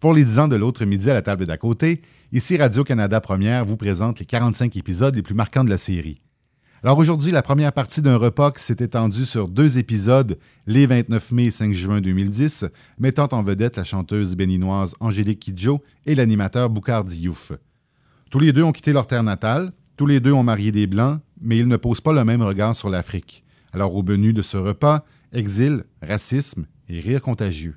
[0.00, 2.00] Pour les 10 ans de l'autre midi à la table d'à côté,
[2.32, 6.22] ici Radio-Canada Première vous présente les 45 épisodes les plus marquants de la série.
[6.82, 11.32] Alors aujourd'hui, la première partie d'un repas qui s'est étendu sur deux épisodes, les 29
[11.32, 12.64] mai et 5 juin 2010,
[12.98, 17.52] mettant en vedette la chanteuse béninoise Angélique Kidjo et l'animateur Boukar Diouf.
[18.30, 21.20] Tous les deux ont quitté leur terre natale, tous les deux ont marié des Blancs,
[21.42, 23.44] mais ils ne posent pas le même regard sur l'Afrique.
[23.74, 25.04] Alors au menu de ce repas,
[25.34, 27.76] exil, racisme et rire contagieux.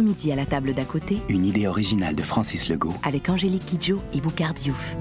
[0.00, 2.94] Midi à la table d'à côté, Une idée originale de Francis Legault.
[3.02, 4.96] avec Angélique Kidjo et Boucard Diouf.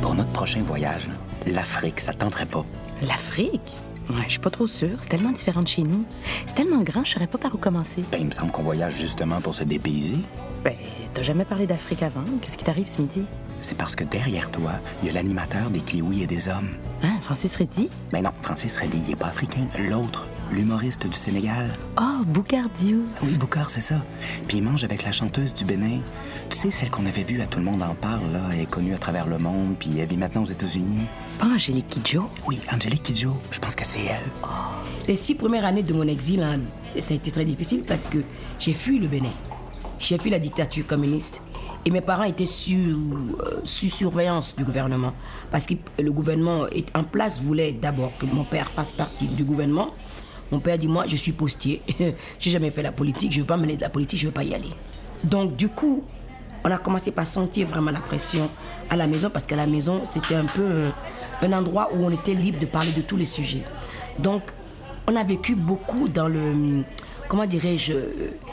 [0.00, 1.06] Pour notre prochain voyage,
[1.46, 2.64] l'Afrique, ça tenterait pas.
[3.02, 3.76] L'Afrique?
[4.08, 4.98] Ouais, je suis pas trop sûre.
[5.00, 6.04] C'est tellement différent de chez nous.
[6.46, 8.02] C'est tellement grand, je saurais pas par où commencer.
[8.12, 10.18] Ben, il me semble qu'on voyage justement pour se dépayser.
[10.64, 10.74] Ben,
[11.12, 12.24] t'as jamais parlé d'Afrique avant?
[12.40, 13.24] Qu'est-ce qui t'arrive ce midi?
[13.62, 16.68] C'est parce que derrière toi, il y a l'animateur des Kiwis et des Hommes.
[17.02, 17.88] Hein, Francis Reddy?
[18.12, 19.66] Mais non, Francis Reddy, il est pas africain.
[19.90, 21.76] L'autre, l'humoriste du Sénégal.
[22.00, 23.02] Oh, Boucard Diouf.
[23.22, 23.96] Oui, Boucard, c'est ça.
[24.46, 25.98] Puis il mange avec la chanteuse du Bénin.
[26.50, 28.40] Tu sais, celle qu'on avait vue à Tout le monde en parle, là.
[28.52, 31.06] Elle est connue à travers le monde, puis elle vit maintenant aux États-Unis.
[31.38, 32.28] Pas Angélique Kidjo?
[32.46, 33.36] Oui, Angélique Kidjo.
[33.50, 34.22] Je pense que c'est elle.
[35.08, 36.60] Les six premières années de mon exil, hein,
[36.98, 38.18] ça a été très difficile parce que
[38.58, 39.32] j'ai fui le Bénin.
[39.98, 41.42] J'ai fui la dictature communiste.
[41.84, 45.12] Et mes parents étaient sous, euh, sous surveillance du gouvernement.
[45.50, 49.44] Parce que le gouvernement est en place voulait d'abord que mon père fasse partie du
[49.44, 49.88] gouvernement.
[50.52, 51.82] Mon père dit, moi, je suis postier.
[52.38, 54.30] j'ai jamais fait la politique, je ne veux pas mener de la politique, je ne
[54.30, 54.70] veux pas y aller.
[55.24, 56.04] Donc, du coup,
[56.66, 58.50] on a commencé par sentir vraiment la pression
[58.90, 60.90] à la maison parce qu'à la maison, c'était un peu euh,
[61.42, 63.62] un endroit où on était libre de parler de tous les sujets.
[64.18, 64.42] Donc,
[65.06, 66.82] on a vécu beaucoup dans le.
[67.28, 68.06] Comment dirais-je euh,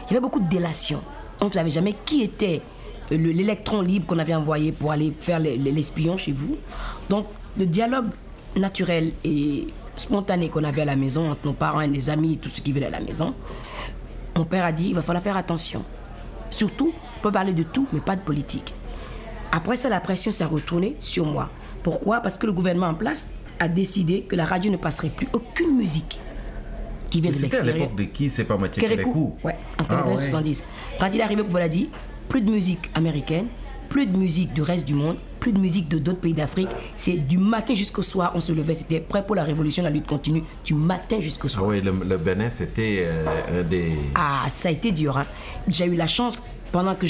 [0.05, 1.01] Il y avait beaucoup de délation.
[1.41, 2.61] On ne savait jamais qui était
[3.09, 6.55] le- l'électron libre qu'on avait envoyé pour aller faire les- les- l'espion chez vous.
[7.09, 7.25] Donc,
[7.57, 8.07] le dialogue
[8.55, 12.49] naturel et spontané qu'on avait à la maison entre nos parents et les amis, tous
[12.49, 13.33] ceux qui venaient à la maison,
[14.37, 15.83] mon père a dit il va falloir faire attention.
[16.51, 18.73] Surtout, on peut parler de tout, mais pas de politique.
[19.53, 21.49] Après ça, la pression s'est retournée sur moi.
[21.83, 22.19] Pourquoi?
[22.19, 23.27] Parce que le gouvernement en place
[23.61, 26.19] a décidé que la radio ne passerait plus aucune musique
[27.09, 27.89] qui vient Mais de C'était à l'extérieur.
[27.91, 29.37] l'époque de qui C'est pas Mathieu Kérékou.
[29.43, 30.17] Ouais, les Ah années ouais.
[30.17, 30.67] 70.
[30.99, 31.89] Quand il est arrivé, voilà dit,
[32.27, 33.45] plus de musique américaine,
[33.87, 36.69] plus de musique du reste du monde, plus de musique de d'autres pays d'Afrique.
[36.97, 38.75] C'est du matin jusqu'au soir, on se levait.
[38.75, 41.67] C'était prêt pour la révolution, la lutte continue, du matin jusqu'au Ah soir.
[41.67, 43.93] oui, le, le Bénin, c'était euh, un des...
[44.15, 45.17] Ah, ça a été dur.
[45.17, 45.25] Hein.
[45.69, 46.37] J'ai eu la chance,
[46.73, 47.07] pendant que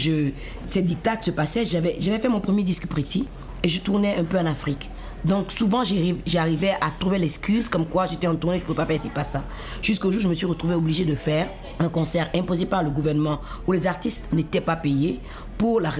[0.67, 3.25] ces dictats se passaient, j'avais fait mon premier disque pretty
[3.63, 4.89] et je tournais un peu en Afrique.
[5.23, 8.73] Donc souvent, j'arriv- j'arrivais à trouver l'excuse comme quoi j'étais en tournée, je ne peux
[8.75, 9.41] pas faire ci, pas ça.
[9.81, 11.47] Jusqu'au jour où je me suis retrouvée obligée de faire
[11.79, 15.21] un concert imposé par le gouvernement où les artistes n'étaient pas payés
[15.57, 15.91] pour la,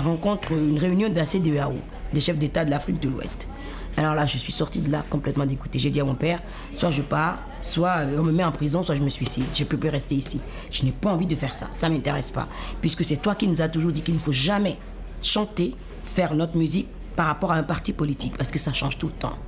[0.00, 1.72] rencontre, une réunion de la CDAO,
[2.12, 3.48] des chefs d'État de l'Afrique de l'Ouest.
[3.96, 5.78] Alors là, je suis sortie de là complètement dégoûtée.
[5.78, 6.40] J'ai dit à mon père,
[6.74, 9.44] soit je pars, soit euh, on me met en prison, soit je me suicide.
[9.54, 10.40] Je ne peux plus rester ici.
[10.70, 11.68] Je n'ai pas envie de faire ça.
[11.70, 12.48] Ça ne m'intéresse pas.
[12.80, 14.76] Puisque c'est toi qui nous as toujours dit qu'il ne faut jamais
[15.22, 15.74] chanter,
[16.04, 18.36] faire notre musique par rapport à un parti politique.
[18.36, 19.38] Parce que ça change tout le temps.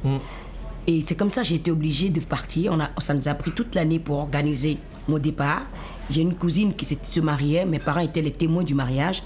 [0.87, 2.73] Et c'est comme ça que j'ai été obligée de partir.
[2.73, 5.65] On a, ça nous a pris toute l'année pour organiser mon départ.
[6.09, 7.67] J'ai une cousine qui se mariait.
[7.67, 9.23] Mes parents étaient les témoins du mariage.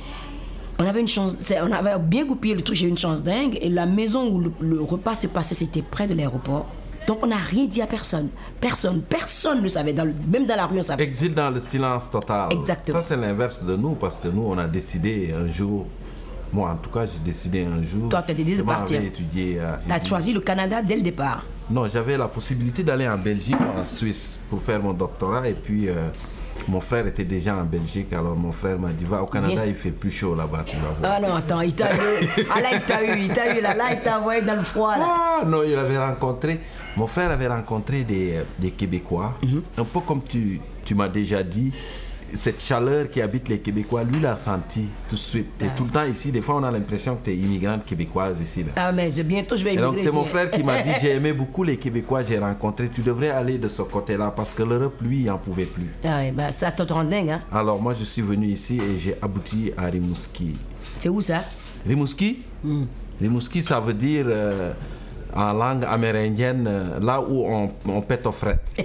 [0.83, 3.57] On avait une chance, on avait bien goupillé le truc, j'ai eu une chance dingue.
[3.61, 6.67] Et la maison où le, le repas se passait, c'était près de l'aéroport.
[7.07, 8.29] Donc on n'a rien dit à personne.
[8.61, 9.93] Personne, personne ne savait.
[9.93, 11.05] Dans le- même dans la rue, on savait.
[11.05, 12.53] Exil dans le silence total.
[12.53, 12.99] Exactement.
[12.99, 15.87] Ça, c'est l'inverse de nous, parce que nous, on a décidé un jour...
[16.53, 18.09] Moi, en tout cas, j'ai décidé un jour...
[18.11, 19.01] Toi, t'as décidé de partir.
[19.03, 19.59] étudier...
[19.61, 21.45] euh, Tu as choisi le Canada dès le départ.
[21.71, 25.49] Non, j'avais la possibilité d'aller en Belgique ou en Suisse pour faire mon doctorat.
[25.49, 25.95] Et puis, euh,
[26.69, 28.13] mon frère était déjà en Belgique.
[28.13, 30.89] Alors, mon frère m'a dit, va au Canada, il fait plus chaud là-bas, tu vas
[30.99, 31.13] voir.
[31.15, 32.27] Ah non, attends, il t'a eu.
[32.51, 34.63] Ah là, il t'a eu, il t'a eu là, là, il t'a envoyé dans le
[34.63, 35.07] froid là.
[35.09, 36.61] Ah non, il avait rencontré,
[36.97, 39.63] mon frère avait rencontré des, des Québécois, Mhm.
[39.79, 41.73] un peu comme tu, tu m'as déjà dit,
[42.35, 45.49] cette chaleur qui habite les Québécois, lui l'a senti tout de suite.
[45.61, 48.41] Et tout le temps ici, des fois on a l'impression que tu es immigrante québécoise
[48.41, 48.63] ici.
[48.65, 48.71] Là.
[48.77, 50.91] Ah mais je- bientôt je vais Et donc immigrer c'est mon frère qui m'a dit,
[51.01, 54.63] j'ai aimé beaucoup les Québécois, j'ai rencontré, tu devrais aller de ce côté-là parce que
[54.63, 55.89] l'Europe, lui, il n'en pouvait plus.
[56.05, 57.41] Ah ouais, bah, ça te rend dingue, hein.
[57.53, 60.53] Alors moi je suis venu ici et j'ai abouti à Rimouski.
[60.99, 61.43] C'est où ça?
[61.87, 62.43] Rimouski?
[62.65, 62.85] Hmm.
[63.21, 64.73] Rimouski, ça veut dire euh,
[65.35, 68.61] en langue amérindienne, euh, là où on, on pète aux frettes.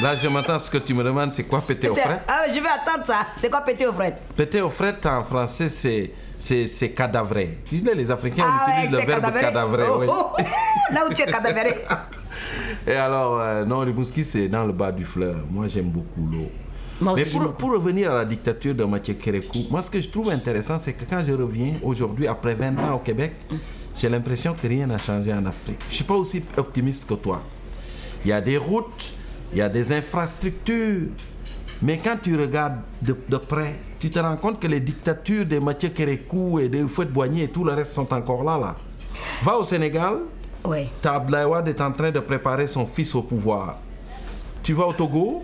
[0.00, 2.22] Là, je m'entends ce que tu me demandes, c'est quoi péter au C'est- fret?
[2.26, 3.26] Ah, je vais attendre ça.
[3.40, 4.16] C'est quoi péter au fret?
[4.36, 7.58] Péter au fret en français, c'est c'est cadavré.
[7.66, 9.40] Tu sais, les Africains Ah on ouais, utilise le verbe cadavré.
[9.42, 9.82] cadavré.
[9.90, 10.06] Oh, oui.
[10.08, 10.42] oh, oh,
[10.94, 11.84] Là où tu es cadavéré.
[12.86, 15.44] Et alors, euh, non, le mouski, c'est dans le bas du fleuve.
[15.50, 16.50] Moi, j'aime beaucoup l'eau.
[17.14, 20.30] Mais pour, pour revenir à la dictature de Mathieu Kérékou, moi, ce que je trouve
[20.30, 23.32] intéressant, c'est que quand je reviens aujourd'hui, après 20 ans au Québec,
[23.94, 25.80] j'ai l'impression que rien n'a changé en Afrique.
[25.88, 27.42] Je ne suis pas aussi optimiste que toi.
[28.24, 29.12] Il y a des routes,
[29.52, 31.08] il y a des infrastructures.
[31.82, 35.58] Mais quand tu regardes de, de près, tu te rends compte que les dictatures de
[35.58, 38.58] Mathieu Kérékou et de Fouette Boigny et tout le reste sont encore là.
[38.58, 38.76] là.
[39.42, 40.18] Va au Sénégal,
[41.04, 43.78] Abdoulaye Wade est en train de préparer son fils au pouvoir.
[44.62, 45.42] Tu vas au Togo,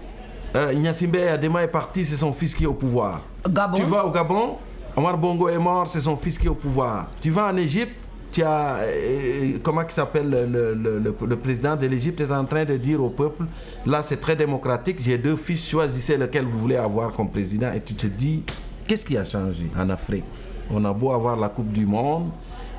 [0.55, 3.23] euh, Ignasimbe Adema est parti, c'est son fils qui est au pouvoir.
[3.49, 3.79] Gabon.
[3.79, 4.57] Tu vas au Gabon,
[4.95, 7.07] Omar Bongo est mort, c'est son fils qui est au pouvoir.
[7.23, 7.95] Tu vas en Égypte,
[8.43, 12.65] as, euh, comment s'appelle, le, le- le- le- le président de l'Égypte est en train
[12.65, 13.45] de dire au peuple,
[13.87, 17.73] là c'est très démocratique, j'ai deux fils, choisissez lequel vous voulez avoir comme président.
[17.73, 18.43] Et tu te dis,
[18.87, 20.25] qu'est-ce qui a changé en Afrique?
[20.71, 22.31] On a beau avoir la Coupe du Monde,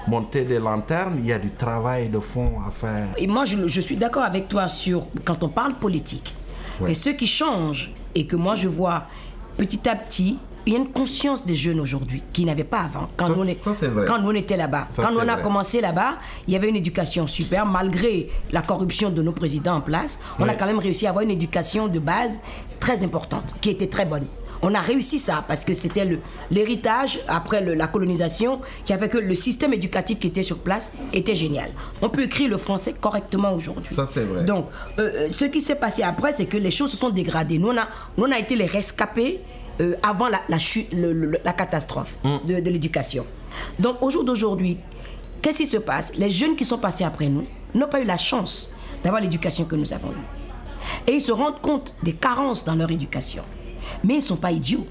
[0.08, 3.08] monter des lanternes, il y a du travail de fond à faire.
[3.18, 6.34] Et moi, je, je suis d'accord avec toi sur quand on parle politique.
[6.80, 6.88] Ouais.
[6.90, 9.04] Mais ce qui change et que moi je vois
[9.58, 10.38] petit à petit,
[10.68, 13.08] il y a une conscience des jeunes aujourd'hui qui n'avaient pas avant.
[13.16, 14.06] Quand Ça, on est- ça, c'est vrai.
[14.06, 15.42] quand on était là-bas, quand on a vrai.
[15.42, 16.18] commencé là-bas,
[16.48, 20.20] il y avait une éducation super malgré la corruption de nos présidents en place.
[20.40, 22.40] On a quand même réussi à avoir une éducation de base
[22.82, 24.26] très importante, qui était très bonne.
[24.64, 26.18] On a réussi ça parce que c'était
[26.50, 30.58] l'héritage après le- la colonisation qui a fait que le système éducatif qui était sur
[30.58, 31.70] place était génial.
[32.02, 33.96] On peut écrire le français correctement aujourd'hui.
[33.96, 34.44] Ça, c'est vrai.
[34.46, 34.66] Donc,
[34.98, 37.60] euh, euh, ce qui s'est passé après, c'est que les choses se sont dégradées.
[37.60, 37.88] Nous, on a,
[38.18, 39.42] nous, on a été les rescapés
[39.82, 43.26] euh, avant la, la, chute- le- le- la catastrophe de, de l'éducation.
[43.80, 44.78] Donc, au jour d'aujourd'hui,
[45.42, 46.14] qu'est-ce qui se passe?
[46.16, 47.46] Les jeunes qui sont passés après nous
[47.76, 48.72] n'ont pas eu la chance
[49.04, 51.08] d'avoir l'éducation que nous avons eue.
[51.08, 53.44] Et ils se rendent compte des carences dans leur éducation.
[54.04, 54.86] Mais ils ne sont pas idiots.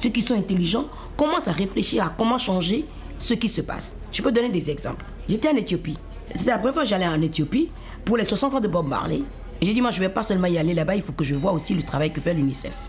[0.00, 0.86] Ceux qui sont intelligents
[1.16, 2.84] commencent à réfléchir à comment changer
[3.18, 3.96] ce qui se passe.
[4.12, 5.04] Je peux donner des exemples.
[5.28, 5.98] J'étais en Éthiopie.
[6.34, 7.68] C'était la première fois que j'allais en Éthiopie
[8.04, 9.20] pour les 60 ans de Bob Marley.
[9.60, 11.34] J'ai dit, moi, je ne vais pas seulement y aller là-bas, il faut que je
[11.34, 12.88] vois aussi le travail que fait l'UNICEF.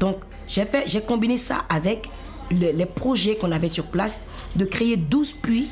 [0.00, 0.16] Donc,
[0.48, 2.08] j'ai fait- j'ai combiné ça avec
[2.50, 4.18] le- les projets qu'on avait sur place
[4.56, 5.70] de créer 12 puits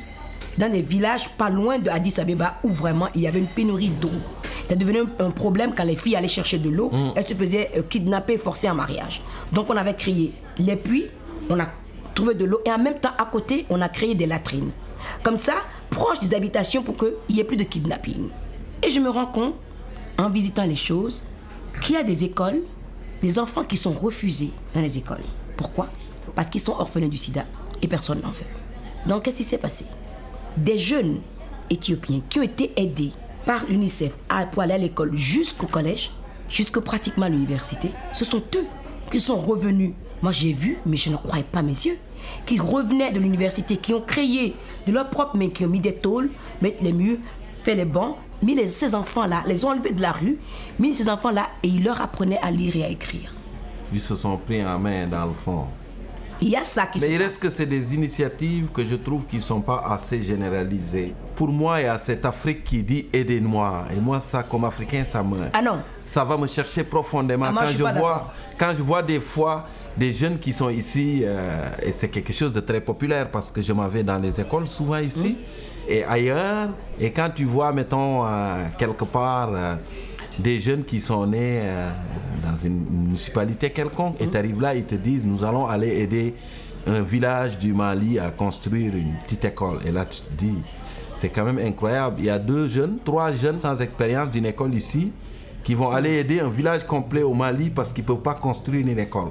[0.57, 3.89] dans des villages pas loin de Addis Abeba où vraiment il y avait une pénurie
[3.89, 4.09] d'eau.
[4.67, 7.81] Ça devenait un, problème quand les filles allaient chercher de l'eau, elles se faisaient euh,
[7.83, 9.21] kidnapper, forcer en mariage.
[9.51, 11.05] Donc on avait créé les puits,
[11.49, 11.67] on a
[12.15, 14.71] trouvé de l'eau et en même temps à côté on a créé des latrines.
[15.23, 15.53] Comme ça,
[15.89, 18.29] proche des habitations pour qu'il n'y ait plus de kidnapping.
[18.81, 19.55] Et je me rends compte,
[20.17, 21.21] en visitant les choses,
[21.81, 22.61] qu'il y a des écoles,
[23.21, 25.21] des enfants qui sont refusés dans les écoles.
[25.57, 25.89] Pourquoi?
[26.35, 27.45] Parce qu'ils sont orphelins du sida
[27.81, 28.45] et personne n'en veut.
[29.05, 29.85] Donc qu'est-ce qui s'est passé?
[30.57, 31.19] Des jeunes
[31.69, 33.11] éthiopiens qui ont été aidés
[33.45, 36.11] par l'UNICEF à- pour aller à l'école jusqu'au collège,
[36.49, 38.65] jusqu'à pratiquement l'université, ce sont eux
[39.09, 39.93] qui sont revenus.
[40.21, 41.97] Moi j'ai vu, mais je ne croyais pas mes yeux,
[42.45, 44.53] qui revenaient de l'université, qui ont créé
[44.85, 46.29] de leur propre main, qui ont mis des tôles,
[46.61, 47.17] mis les murs,
[47.63, 50.37] fait les bancs, mis les- ces enfants-là, les ont enlevés de la rue,
[50.79, 53.31] mis ces enfants-là et ils leur apprenaient à lire et à écrire.
[53.93, 55.65] Ils se sont pris en main dans le fond.
[56.43, 57.27] Il y a ça qui Mais se il passe.
[57.27, 61.13] reste que c'est des initiatives que je trouve qui ne sont pas assez généralisées.
[61.35, 63.85] Pour moi, il y a cette Afrique qui dit aidez-moi.
[63.95, 65.77] Et moi, ça, comme Africain, ça me, Ah non.
[66.03, 67.45] ça va me chercher profondément.
[67.49, 71.21] Ah, moi, quand, je vois, quand je vois des fois des jeunes qui sont ici,
[71.23, 74.39] euh, et c'est quelque chose de très populaire parce que je m'en vais dans les
[74.41, 75.70] écoles souvent ici Mmh.
[75.87, 76.69] Et ailleurs.
[76.99, 79.75] Et quand tu vois, mettons, euh, quelque part, euh,
[80.39, 81.89] des jeunes qui sont nés euh,
[82.43, 86.33] dans une municipalité quelconque et tu arrives là, ils te disent nous allons aller aider
[86.87, 89.79] un village du Mali à construire une petite école.
[89.85, 90.57] Et là, tu te dis,
[91.15, 92.15] c'est quand même incroyable.
[92.19, 95.11] Il y a deux jeunes, trois jeunes sans expérience d'une école ici
[95.63, 98.87] qui vont aller aider un village complet au Mali parce qu'ils ne peuvent pas construire
[98.87, 99.29] une école.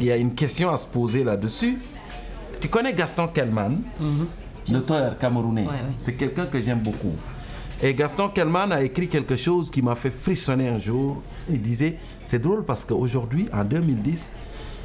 [0.00, 1.78] Il y a une question à se poser là-dessus.
[2.60, 3.78] Tu connais Gaston Kellman,
[4.70, 5.66] l'auteur camerounais.
[5.96, 7.14] C'est quelqu'un que j'aime beaucoup.
[7.82, 11.22] Et Gaston Kellman a écrit quelque chose qui m'a fait frissonner un jour.
[11.48, 14.32] Il disait, c'est drôle parce qu'aujourd'hui, en 2010,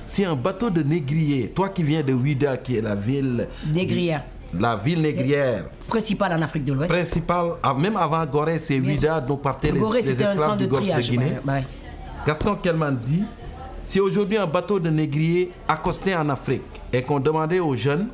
[0.06, 3.48] si un bateau de négrier, toi qui viens de Ouida, qui est la ville...
[3.68, 4.24] Négrière.
[4.58, 6.90] La ville négrière, Principal en Afrique de l'Ouest.
[6.90, 10.96] principale, ah, même avant Gorée, c'est Ouida dont partaient les, Gorée, esclaves du de golfe
[10.96, 11.02] de.
[11.02, 11.34] Guinée.
[12.26, 13.26] Gaston Kellman dit
[13.84, 16.64] si aujourd'hui un bateau de négrier accostait en Afrique
[16.94, 18.08] et qu'on demandait aux jeunes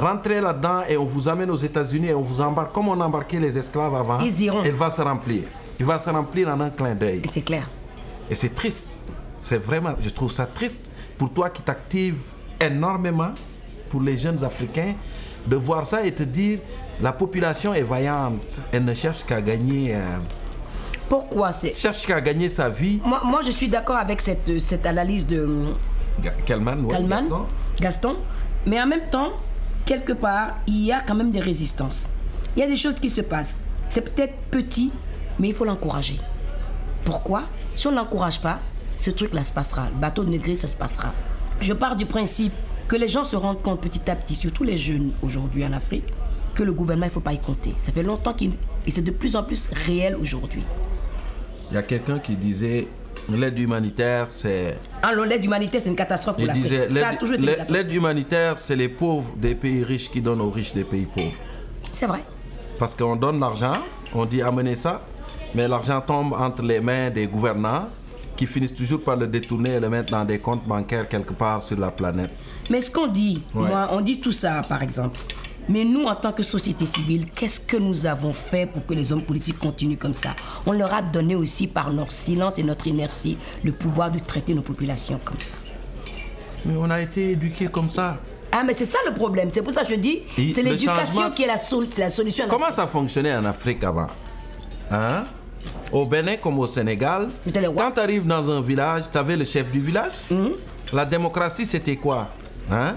[0.00, 3.40] rentrez là-dedans et on vous amène aux États-Unis et on vous embarque comme on embarquait
[3.40, 4.62] les esclaves avant, Ils iront.
[4.64, 5.42] il va se remplir.
[5.80, 7.22] Il va se remplir en un clin d'œil.
[7.24, 7.68] Et c'est clair.
[8.30, 8.88] Et c'est triste.
[9.40, 10.84] C'est vraiment, je trouve ça triste
[11.16, 12.20] pour toi qui t'actives
[12.60, 13.30] énormément
[13.90, 14.94] pour les jeunes Africains
[15.46, 16.58] de voir ça et te dire
[17.00, 18.42] la population est vaillante.
[18.72, 20.00] Elle ne cherche qu'à gagner euh,
[21.08, 23.00] Pourquoi c'est cherche qu'à gagner sa vie.
[23.04, 25.48] moi, moi, je suis d'accord avec cette, cette analyse de
[26.44, 26.96] Kalman, ouais.
[27.80, 28.16] Gaston,
[28.66, 29.30] mais en même temps,
[29.88, 32.10] quelque part, il y a quand même des résistances.
[32.54, 33.58] Il y a des choses qui se passent.
[33.88, 34.92] C'est peut-être petit,
[35.38, 36.20] mais il faut l'encourager.
[37.06, 37.44] Pourquoi?
[37.74, 38.60] Si on ne l'encourage pas,
[38.98, 39.88] ce truc-là se passera.
[39.88, 41.14] Le bateau de Negré, ça se passera.
[41.62, 42.52] Je pars du principe
[42.86, 46.12] que les gens se rendent compte petit à petit, surtout les jeunes aujourd'hui en Afrique,
[46.54, 47.72] que le gouvernement, il ne faut pas y compter.
[47.78, 48.52] Ça fait longtemps qu'il...
[48.86, 50.64] Et c'est de plus en plus réel aujourd'hui.
[51.70, 52.88] Il y a quelqu'un qui disait
[53.36, 54.78] l'aide humanitaire, c'est.
[55.02, 56.66] Ah non, l'aide humanitaire, c'est une catastrophe pour l'Afrique.
[56.92, 60.50] Ça a l'aide toujours été humanitaire, c'est les pauvres des pays riches qui donnent aux
[60.50, 61.32] riches des pays pauvres.
[61.92, 62.20] C'est vrai.
[62.78, 63.74] Parce qu'on donne l'argent,
[64.14, 65.02] on dit amenez ça,
[65.54, 67.88] mais l'argent tombe entre les mains des gouvernants
[68.36, 71.60] qui finissent toujours par le détourner et le mettre dans des comptes bancaires quelque part
[71.60, 72.30] sur la planète.
[72.70, 73.66] Mais ce qu'on dit, Ouais.
[73.68, 75.18] moi, on dit tout ça, par exemple.
[75.68, 79.12] Mais nous, en tant que société civile, qu'est-ce que nous avons fait pour que les
[79.12, 80.30] hommes politiques continuent comme ça?
[80.64, 84.54] On leur a donné aussi, par notre silence et notre inertie, le pouvoir de traiter
[84.54, 85.54] nos populations comme ça.
[86.64, 88.16] Mais on a été éduqués comme ça.
[88.50, 89.50] Ah, mais c'est ça le problème.
[89.52, 90.22] C'est pour ça que je dis,
[90.54, 92.46] c'est l'éducation qui est la, sol- c'est la solution.
[92.48, 94.06] Comment ça fonctionnait en Afrique avant?
[94.90, 95.24] Hein?
[95.92, 97.28] Au Bénin comme au Sénégal,
[97.76, 100.12] quand tu arrives dans un village, tu avais le chef du village?
[100.94, 102.28] La démocratie, c'était quoi?
[102.70, 102.96] Hein?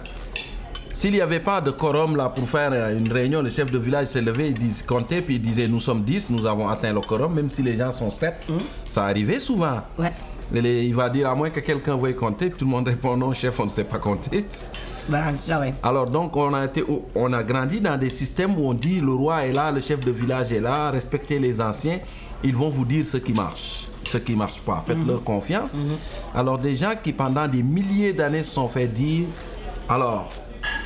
[0.94, 3.78] S'il n'y avait pas de quorum là pour faire euh, une réunion, le chef de
[3.78, 6.92] village s'est levé, il dis, comptait, puis il disait Nous sommes 10, nous avons atteint
[6.94, 8.34] le quorum, même si les gens sont 7.
[8.90, 9.82] Ça arrivait souvent.
[9.98, 10.12] Ouais.
[10.54, 12.88] Et les- il va dire à moins que quelqu'un veuille compter, puis tout le monde
[12.88, 14.46] répond non, chef, on ne sait pas compter.
[15.08, 15.74] Bah, ça, ouais.
[15.82, 16.84] Alors donc on a été,
[17.16, 20.02] on a grandi dans des systèmes où on dit le roi est là, le chef
[20.02, 22.00] de village est là, respectez les anciens,
[22.44, 25.72] ils vont vous dire ce qui marche, ce qui marche pas, faites-leur confiance.
[26.36, 29.26] Alors des gens qui pendant des milliers d'années se sont fait dire,
[29.90, 30.30] alors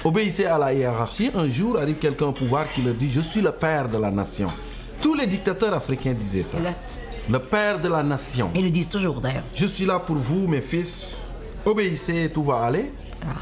[0.03, 3.41] obéissez à la hiérarchie, un jour arrive quelqu'un au pouvoir qui leur dit je suis
[3.41, 4.49] le père de la nation.
[5.01, 6.57] Tous les dictateurs africains disaient ça.
[7.29, 8.51] Le père de la nation.
[8.53, 9.43] Ils le disent toujours, d'ailleurs.
[9.53, 11.17] Je suis là pour vous, mes fils.
[11.65, 12.91] Obéissez, tout va aller.
[13.23, 13.33] Ah.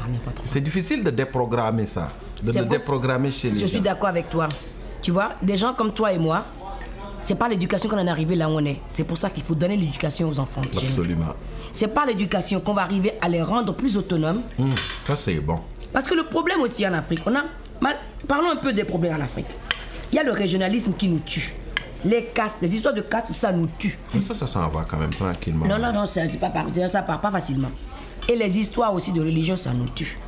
[0.46, 2.08] C'est difficile de déprogrammer ça,
[2.42, 4.48] de le déprogrammer chez les Je suis d'accord avec toi.
[5.02, 6.46] Tu vois, des gens comme toi et moi,
[7.20, 8.80] c'est pas l'éducation qu'on en est arrivé là où on est.
[8.94, 10.62] C'est pour ça qu'il faut donner l'éducation aux enfants.
[10.76, 11.34] Absolument.
[11.72, 14.40] C'est par l'éducation qu'on va arriver à les rendre plus autonomes.
[14.58, 14.70] Hum,
[15.06, 15.60] ça c'est bon.
[15.94, 17.44] Parce que le problème aussi en Afrique, on a.
[17.80, 17.96] mal-
[18.28, 19.46] Parlons un peu des problèmes en Afrique.
[20.12, 21.54] Il y a le régionalisme qui nous tue.
[22.04, 23.96] Les castes, les histoires de castes, ça nous tue.
[24.12, 25.66] Mais ça, ça s'en va quand même tranquillement.
[25.66, 26.52] Non, non, non, ça, c'est pas,
[26.88, 27.70] ça part pas facilement.
[28.28, 30.18] Et les histoires aussi de religion, ça nous tue.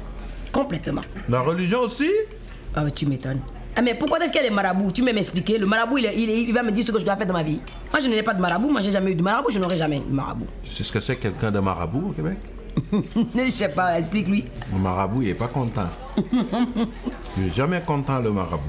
[0.52, 1.02] Complètement.
[1.28, 2.10] La religion aussi?
[2.74, 3.40] Ah, mais tu m'étonnes.
[3.74, 4.90] Ah, mais pourquoi est-ce qu'il y a des marabouts?
[4.92, 7.34] Tu peux m'expliquer Le marabout, il, va me dire ce que je dois faire dans
[7.34, 7.60] ma vie.
[7.92, 8.70] Moi, je n'ai pas de marabout.
[8.70, 9.50] Moi, j'ai jamais eu de marabout.
[9.50, 10.46] Je n'aurai jamais de marabout.
[10.62, 12.38] Tu sais ce que c'est quelqu'un de marabout au Québec?
[13.34, 14.44] Je sais pas, explique-lui.
[14.72, 15.88] Le marabout, il est pas content.
[17.38, 18.62] il est jamais content, le marabout.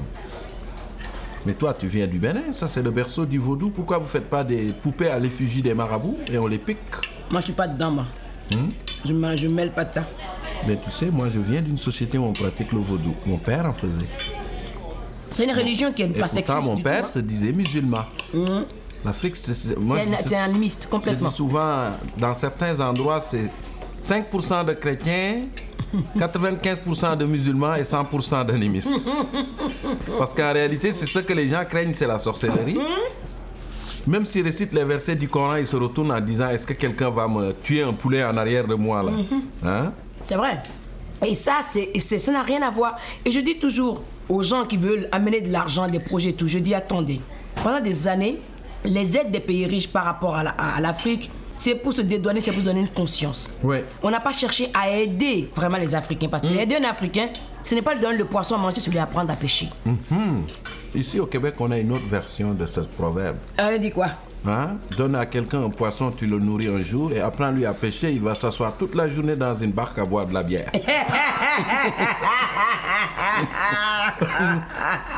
[1.46, 3.70] Mais toi, tu viens du Bénin, ça c'est le berceau du vaudou.
[3.70, 6.78] Pourquoi vous faites pas des poupées à l'effigie des marabouts et on les pique
[7.30, 8.06] Moi, je suis pas dedans, moi.
[8.52, 8.68] Hmm?
[9.04, 10.04] Je ne je mêle pas de ça.
[10.66, 13.14] Mais tu sais, moi je viens d'une société où on pratique le vaudou.
[13.26, 13.92] Mon père en faisait.
[15.30, 17.12] C'est une religion qui est Et pas pourtant, sexiste mon du père tout, hein.
[17.14, 18.04] se disait musulman.
[19.04, 21.30] L'Afrique, c'est- un- un complètement.
[21.30, 23.48] souvent, dans certains endroits, c'est
[24.00, 25.42] 5% de chrétiens,
[26.16, 29.08] 95% de musulmans et 100% d'animistes.
[30.18, 32.78] Parce qu'en réalité, c'est ce que les gens craignent, c'est la sorcellerie.
[34.06, 37.10] Même s'ils récitent les versets du Coran, ils se retournent en disant Est-ce que quelqu'un
[37.10, 39.12] va me tuer un poulet en arrière de moi là?
[39.64, 39.92] Hein?
[40.22, 40.62] C'est vrai.
[41.26, 42.96] Et ça, c'est, ça n'a rien à voir.
[43.24, 46.46] Et je dis toujours aux gens qui veulent amener de l'argent, des projets et tout,
[46.46, 47.20] je dis attendez.
[47.62, 48.40] Pendant des années,
[48.84, 52.60] les aides des pays riches par rapport à l'Afrique, c'est pour se dédouaner, c'est pour
[52.60, 53.50] se donner une conscience.
[53.64, 53.84] Ouais.
[54.00, 56.28] On n'a pas cherché à aider vraiment les Africains.
[56.28, 57.30] Parce que aider un Africain,
[57.68, 59.68] ce n'est pas lui donner le poisson à manger, c'est lui apprendre à pêcher.
[60.94, 63.36] Ici au Québec, on a une autre version de ce proverbe.
[63.60, 64.06] Euh, dit quoi?
[64.46, 64.76] Hein?
[64.96, 68.22] Donne à quelqu'un un poisson, tu le nourris un jour et apprends-lui à pêcher, il
[68.22, 70.72] va s'asseoir toute la journée dans une barque à boire de la bière.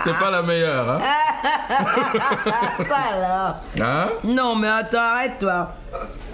[0.05, 1.01] C'est pas la meilleure, hein?
[2.89, 4.09] Ça alors Hein?
[4.25, 5.73] Non, mais attends, arrête-toi.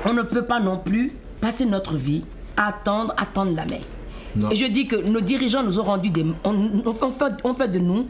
[0.06, 2.24] On ne peut pas non plus passer notre vie
[2.56, 3.80] à attendre, attendre la mer.
[4.36, 4.50] Non.
[4.50, 6.24] Et je dis que nos dirigeants nous ont rendu des.
[6.44, 8.06] On, on fait, on de nous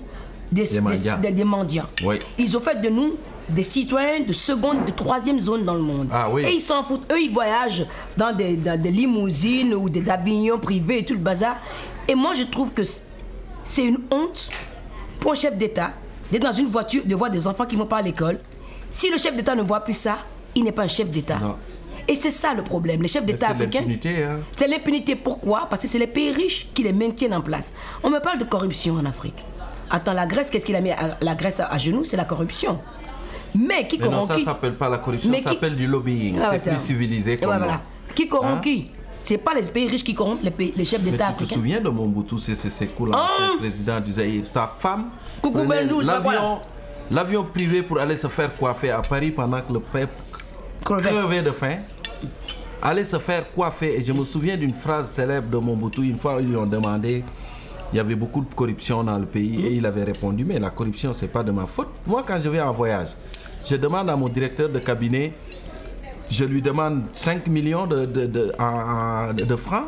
[0.50, 1.18] des, Des mendiants.
[1.20, 1.86] des- des mendiants.
[2.04, 2.18] Oui.
[2.38, 3.14] Ils ont fait de nous
[3.48, 6.08] des citoyens de seconde, de troisième zone dans le monde.
[6.12, 6.42] Ah oui.
[6.44, 7.10] Et ils s'en foutent.
[7.12, 11.20] Eux, ils voyagent dans des, dans des limousines ou des avions privés et tout le
[11.20, 11.56] bazar.
[12.08, 12.82] Et moi, je trouve que
[13.64, 14.48] c'est une honte
[15.20, 15.92] pour un chef d'État
[16.30, 18.38] d'être dans une voiture, de voir des enfants qui ne vont pas à l'école.
[18.90, 20.18] Si le chef d'État ne voit plus ça,
[20.54, 21.38] il n'est pas un chef d'État.
[22.08, 23.02] Et c'est ça le problème.
[23.02, 23.80] Les chefs d'État c'est africains.
[23.80, 24.40] l'impunité, hein.
[24.56, 25.16] C'est l'impunité.
[25.16, 25.66] Pourquoi?
[25.68, 27.72] Parce que c'est les pays riches qui les maintiennent en place.
[28.02, 29.36] On me parle de corruption en Afrique.
[29.90, 32.04] Attends, la Grèce, qu'est-ce qu'il a mis à- la Grèce à, à genoux?
[32.04, 32.78] C'est la corruption.
[33.54, 34.44] Mais qui corrompt ça qui?
[34.44, 36.38] s'appelle pas la corruption, Mais ça qui- s'appelle du lobbying.
[36.42, 37.80] Ah c'est plus civilisé comme ouais, voilà.
[38.14, 38.60] Qui corrompt Hein?
[38.62, 38.90] qui?
[39.18, 41.54] C'est pas les pays riches qui corrompent les, pays- les chefs d'État tu te africains.
[41.54, 43.22] souviens de Mobutu Sese Seko, l'ancien
[43.54, 43.58] Ah.
[43.58, 44.44] président du Zaïre?
[44.46, 45.06] Sa femme
[46.04, 46.60] l'avion,
[47.10, 50.12] l'avion privé pour aller se faire coiffer à Paris pendant que le peuple
[50.84, 51.76] crevait de faim.
[52.82, 53.98] Aller se faire coiffer.
[53.98, 56.02] Et je me souviens d'une phrase célèbre de Mobutu.
[56.02, 57.24] Une fois, ils lui ont demandé
[57.92, 60.70] il y avait beaucoup de corruption dans le pays et il avait répondu mais la
[60.70, 61.86] corruption c'est pas de ma faute.
[62.04, 63.10] Moi quand je vais en voyage,
[63.64, 65.32] je demande à mon directeur de cabinet
[66.28, 69.84] je lui demande 5 millions de, francs.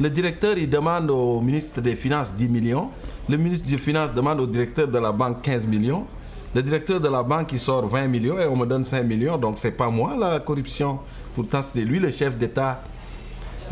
[0.00, 2.88] Le directeur, il demande au ministre des Finances 10 millions.
[3.28, 6.06] Le ministre des Finances demande au directeur de la banque 15 millions.
[6.54, 9.36] Le directeur de la banque, il sort 20 millions et on me donne 5 millions.
[9.36, 11.00] Donc, c'est pas moi la corruption.
[11.40, 12.82] Pourtant, c'était lui le chef d'État.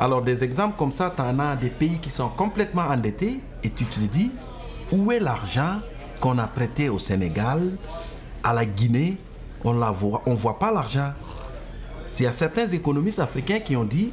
[0.00, 3.68] Alors, des exemples comme ça, tu en as des pays qui sont complètement endettés et
[3.68, 4.30] tu te dis,
[4.90, 5.80] où est l'argent
[6.18, 7.76] qu'on a prêté au Sénégal,
[8.42, 9.18] à la Guinée?
[9.64, 11.12] On ne voit, on voit pas l'argent.
[12.18, 14.12] Il y a certains économistes africains qui ont dit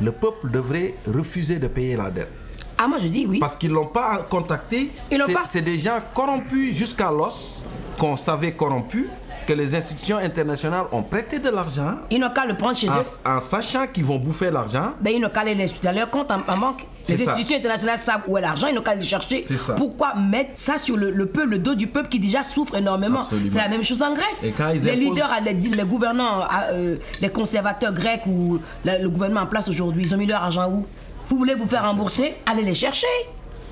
[0.00, 2.30] le peuple devrait refuser de payer la dette.
[2.78, 3.40] Ah, moi je dis oui.
[3.40, 4.92] Parce qu'ils ne l'ont pas contacté.
[5.10, 5.46] Pas.
[5.48, 7.64] C'est des gens corrompus jusqu'à l'os,
[7.98, 9.08] qu'on savait corrompus,
[9.52, 12.92] que les institutions internationales ont prêté de l'argent Ils n'ont qu'à le prendre chez eux.
[13.26, 14.92] en, en sachant qu'ils vont bouffer l'argent.
[15.00, 16.86] Ben, ils n'ont qu'à aller les- dans leur compte en, en banque.
[17.08, 17.32] Les ça.
[17.32, 19.44] institutions internationales savent où est l'argent, ils n'ont qu'à le chercher.
[19.46, 19.74] C'est ça.
[19.74, 23.24] Pourquoi mettre ça sur le, le peuple, le dos du peuple qui déjà souffre énormément?
[23.24, 24.44] C'est la même chose en Grèce.
[24.44, 28.98] Et quand ils les imposent- leaders, les, les gouvernants, euh, les conservateurs grecs ou la-
[28.98, 30.86] le gouvernement en place aujourd'hui, ils ont mis leur argent où?
[31.28, 32.34] Vous voulez vous faire rembourser?
[32.46, 33.06] Allez les chercher.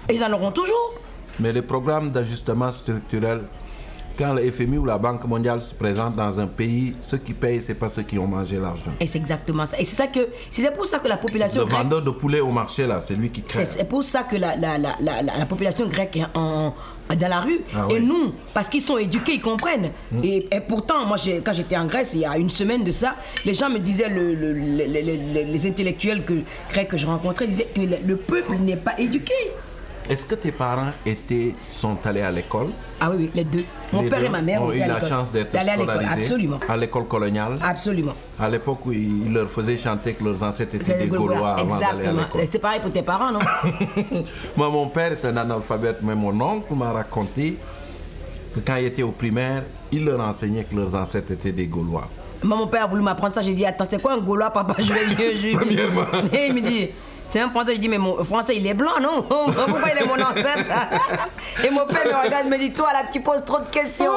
[0.08, 0.94] Et ils en auront toujours.
[1.38, 3.42] Mais les programmes d'ajustement structurel,
[4.20, 7.62] quand le FMI ou la Banque mondiale se présentent dans un pays, ceux qui payent,
[7.62, 8.92] ce n'est pas ceux qui ont mangé l'argent.
[9.00, 9.80] Et c'est exactement ça.
[9.80, 12.40] Et c'est ça que c'est pour ça que la population Le grecque vendeur de poulet
[12.40, 13.64] au marché, là, c'est lui qui crée.
[13.64, 16.74] C'est c'est pour ça que la, la, la, la, la- la population grecque est en,
[17.18, 17.60] dans la rue.
[17.74, 18.04] Ah et oui.
[18.06, 19.90] nous, parce qu'ils sont éduqués, ils comprennent.
[20.22, 23.16] Et, et pourtant, moi, quand j'étais en Grèce, il y a une semaine de ça,
[23.46, 25.00] les gens me disaient, le, le- le- le-
[25.34, 26.34] le- les intellectuels que,
[26.70, 29.32] grecs que je rencontrais disaient que le peuple n'est pas éduqué.
[30.10, 32.70] Est-ce que tes parents étaient, sont allés à l'école?
[33.00, 33.64] Ah oui, oui, les deux.
[33.92, 35.76] Mon Les père deux et ma mère ont eu à la chance d'être D'aller à
[35.76, 36.60] l'école, scolarisés absolument.
[36.68, 37.58] à l'école coloniale.
[37.62, 38.12] Absolument.
[38.40, 41.64] À l'époque où ils leur faisaient chanter que leurs ancêtres étaient des Les Gaulois avant
[41.78, 42.22] d'aller à Exactement.
[42.22, 42.40] l'école.
[42.50, 43.38] C'est pareil pour tes parents, non?
[44.56, 47.56] Moi, mon père est un analphabète, mais mon oncle m'a raconté
[48.52, 52.08] que quand il était au primaire, il leur enseignait que leurs ancêtres étaient des Gaulois.
[52.42, 53.42] Moi, mon père a voulu m'apprendre ça.
[53.42, 54.74] J'ai dit, attends, c'est quoi un Gaulois, papa?
[54.78, 56.06] Je vais Premièrement.
[56.32, 56.88] Et il me dit,
[57.30, 57.74] c'est un français.
[57.74, 59.22] Je dis, mais mon français, il est blanc, non?
[59.28, 60.66] Pourquoi il est mon ancêtre?
[61.64, 64.12] Et mon père me regarde, me dit, toi, là, tu poses trop de questions.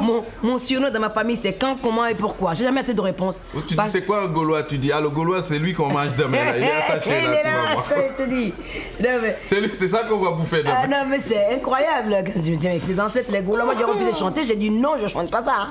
[0.00, 2.54] Mon, mon surnom dans ma famille, c'est quand, comment et pourquoi?
[2.54, 3.42] J'ai jamais assez de réponses.
[3.66, 4.62] Tu dis, c'est quoi un Gaulois?
[4.64, 6.44] Tu dis, ah, le Gaulois, c'est lui qu'on mange demain.
[6.44, 6.56] Là.
[6.56, 7.84] Il est attaché, Il là, est tu vas voir.
[8.18, 8.54] je te dis.
[9.00, 10.98] Non, mais- C'est lui- c'est ça qu'on va bouffer Ah demain.
[11.04, 12.16] non, mais c'est incroyable.
[12.26, 14.44] Quand je me dis, avec les ancêtres, les Gaulois, moi j'ai refusé de chanter.
[14.44, 15.54] J'ai dit non, je chante pas ça.
[15.58, 15.68] hein.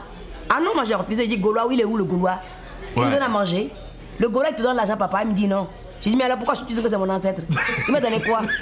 [0.49, 1.23] Ah non, moi j'ai refusé.
[1.23, 2.35] J'ai dit Gaulois, oui, il est où le Gaulois?
[2.95, 3.69] Il me donne à manger.
[4.19, 5.19] Le Gaulois, il te donne l'argent, papa.
[5.23, 5.67] Il me dit non.
[6.01, 7.41] J'ai dit, mais alors pourquoi tu dis que c'est mon ancêtre?
[7.87, 8.41] Il m'a donné quoi?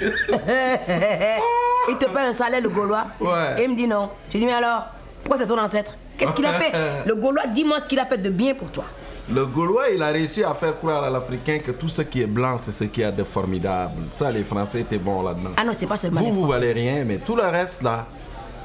[1.88, 3.06] Il te paye un salaire, le Gaulois.
[3.20, 3.60] Ouais.
[3.60, 4.10] Et il me dit non.
[4.30, 4.86] J'ai dit, mais alors,
[5.22, 5.92] pourquoi c'est ton ancêtre?
[6.18, 6.72] Qu'est-ce qu'il a fait?
[7.06, 8.84] Le Gaulois, dis-moi ce qu'il a fait de bien pour toi.
[9.30, 12.26] Le Gaulois, il a réussi à faire croire à l'Africain que tout ce qui est
[12.26, 14.02] blanc, c'est ce qu'il y a de formidable.
[14.10, 15.50] Ça, les Français étaient bons là-dedans.
[15.56, 18.06] Ah non, c'est pas seulement Vous, vous valez rien, mais tout le reste, là,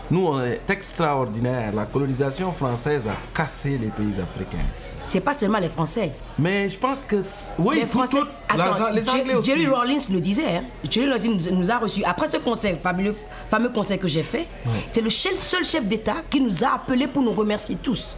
[0.09, 1.71] nous, on est extraordinaire.
[1.75, 4.57] La colonisation française a cassé les pays africains.
[5.05, 6.11] C'est pas seulement les Français.
[6.39, 7.17] Mais je pense que...
[7.59, 8.17] Oui, les tout- Français.
[8.19, 9.49] tout- Attends, la- les Anglais aussi.
[9.49, 10.45] Jerry Rollins le disait.
[10.57, 10.63] Hein.
[10.89, 12.03] Jerry Rollins nous, nous a reçus.
[12.05, 13.15] Après ce conseil, fabuleux,
[13.49, 14.47] fameux conseil que j'ai fait,
[14.91, 18.15] c'est le chef- seul chef d'État qui nous a appelés pour nous remercier tous.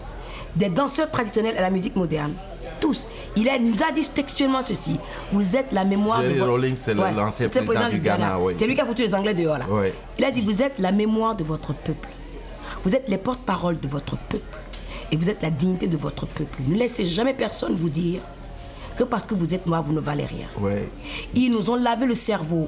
[0.56, 2.34] Des danseurs traditionnels à la musique moderne.
[2.80, 3.08] Tous.
[3.36, 4.98] Il, a- nous a dit textuellement ceci.
[5.32, 6.52] Vous êtes la mémoire Jerry de votre...
[6.52, 8.54] Rollins, c'est le- l'ancien président du Ghana, oui.
[8.58, 9.65] C'est lui qui a foutu les Anglais dehors là.
[9.69, 9.88] Oui.
[10.19, 12.08] Il a dit, vous êtes la mémoire de votre peuple.
[12.84, 14.45] Vous êtes les porte-parole de votre peuple.
[15.11, 16.57] Et vous êtes la dignité de votre peuple.
[16.67, 18.21] Ne laissez jamais personne vous dire
[18.95, 20.47] que parce que vous êtes noir, vous ne valez rien.
[20.59, 20.89] Ouais.
[21.33, 22.67] Ils nous ont lavé le cerveau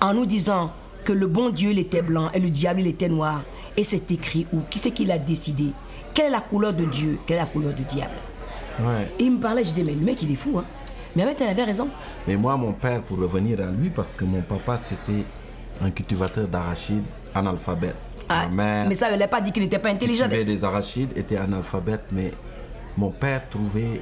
[0.00, 0.70] en nous disant
[1.04, 3.42] que le bon Dieu, il était blanc et le diable, il était noir.
[3.76, 4.58] Et c'est écrit où?
[4.70, 5.66] Qui c'est qui l'a décidé?
[6.14, 7.18] Quelle est la couleur de Dieu?
[7.26, 8.14] Quelle est la couleur du diable?
[8.80, 9.10] Ouais.
[9.18, 10.64] Et il me parlait, je dis, mais le mec, il est fou, hein.
[11.14, 11.88] Mais en même temps, il avait raison.
[12.26, 15.24] Mais moi, mon père, pour revenir à lui, parce que mon papa, c'était
[15.82, 17.96] un cultivateur d'arachides analphabète.
[18.28, 20.24] Ah, Ma mère, mais ça ne veut pas dire qu'il n'était pas intelligent.
[20.28, 22.32] cultivait des arachides, était analphabète, mais
[22.96, 24.00] mon père trouvait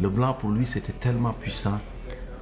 [0.00, 1.78] le blanc pour lui, c'était tellement puissant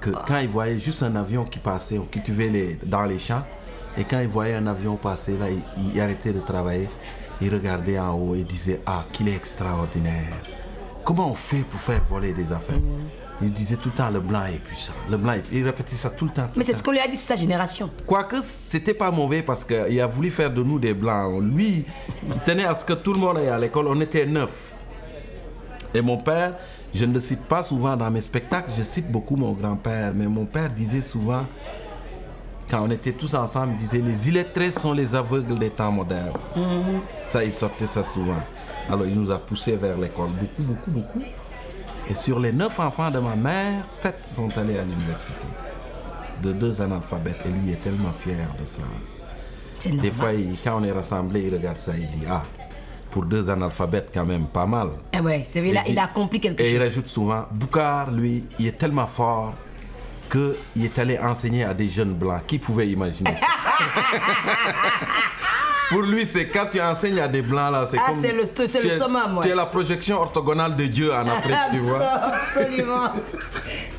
[0.01, 0.25] que Ah.
[0.27, 3.45] quand il voyait juste un avion qui passait, cultivait les, dans les champs,
[3.97, 5.63] et quand il voyait un avion passer, là, il,
[5.95, 6.89] il arrêtait de travailler,
[7.41, 10.33] il regardait en haut et disait Ah, qu'il est extraordinaire.
[11.05, 12.77] Comment on fait pour faire voler des affaires?
[12.79, 13.24] Mm.
[13.42, 15.42] Il disait tout le temps le blanc est puissant, le blanc est...
[15.53, 16.42] Il répétait ça tout le temps.
[16.44, 17.90] tout Mais c'est ce qu'on lui a dit, c'est sa génération.
[18.07, 21.42] Quoique c'était pas mauvais parce qu'il a voulu faire de nous des blancs.
[21.42, 21.85] Lui,
[22.29, 23.88] il tenait à ce que tout le monde aille à l'école.
[23.88, 24.75] On était neuf.
[25.92, 26.55] Et mon père,
[26.94, 30.27] je ne le cite pas souvent dans mes spectacles, je cite beaucoup mon grand-père, mais
[30.27, 31.44] mon père disait souvent,
[32.70, 36.33] quand on était tous ensemble, il disait les illettrés sont les aveugles des temps modernes.
[37.27, 38.42] Ça, il sortait ça souvent.
[38.88, 41.23] Alors il nous a poussés vers l'école, beaucoup, beaucoup, beaucoup.
[42.09, 45.47] Et sur les neuf enfants de ma mère, sept sont allés à l'université.
[46.43, 47.40] De deux analphabètes.
[47.47, 48.83] Et lui est tellement fier de ça.
[49.90, 52.43] Des fois, il- quand on est rassemblés, il regarde ça et il dit Ah,
[53.11, 54.88] pour deux analphabètes, quand même, pas mal.
[55.12, 56.88] Eh ouais, c'est vrai, il a, il a accompli quelque Et il chose.
[56.88, 59.55] rajoute souvent Boucard, lui, il est tellement fort
[60.31, 62.43] qu'il est allé enseigner à des jeunes blancs.
[62.47, 63.47] Qui pouvait imaginer ça?
[65.90, 68.20] Pour lui, c'est quand tu enseignes à des blancs, là, c'est Ah, comme.
[68.20, 69.44] c'est le- c'est le es- summum, ouais.
[69.44, 72.03] Tu es la projection orthogonale de Dieu en Afrique, tu vois.
[72.03, 73.09] Absolument.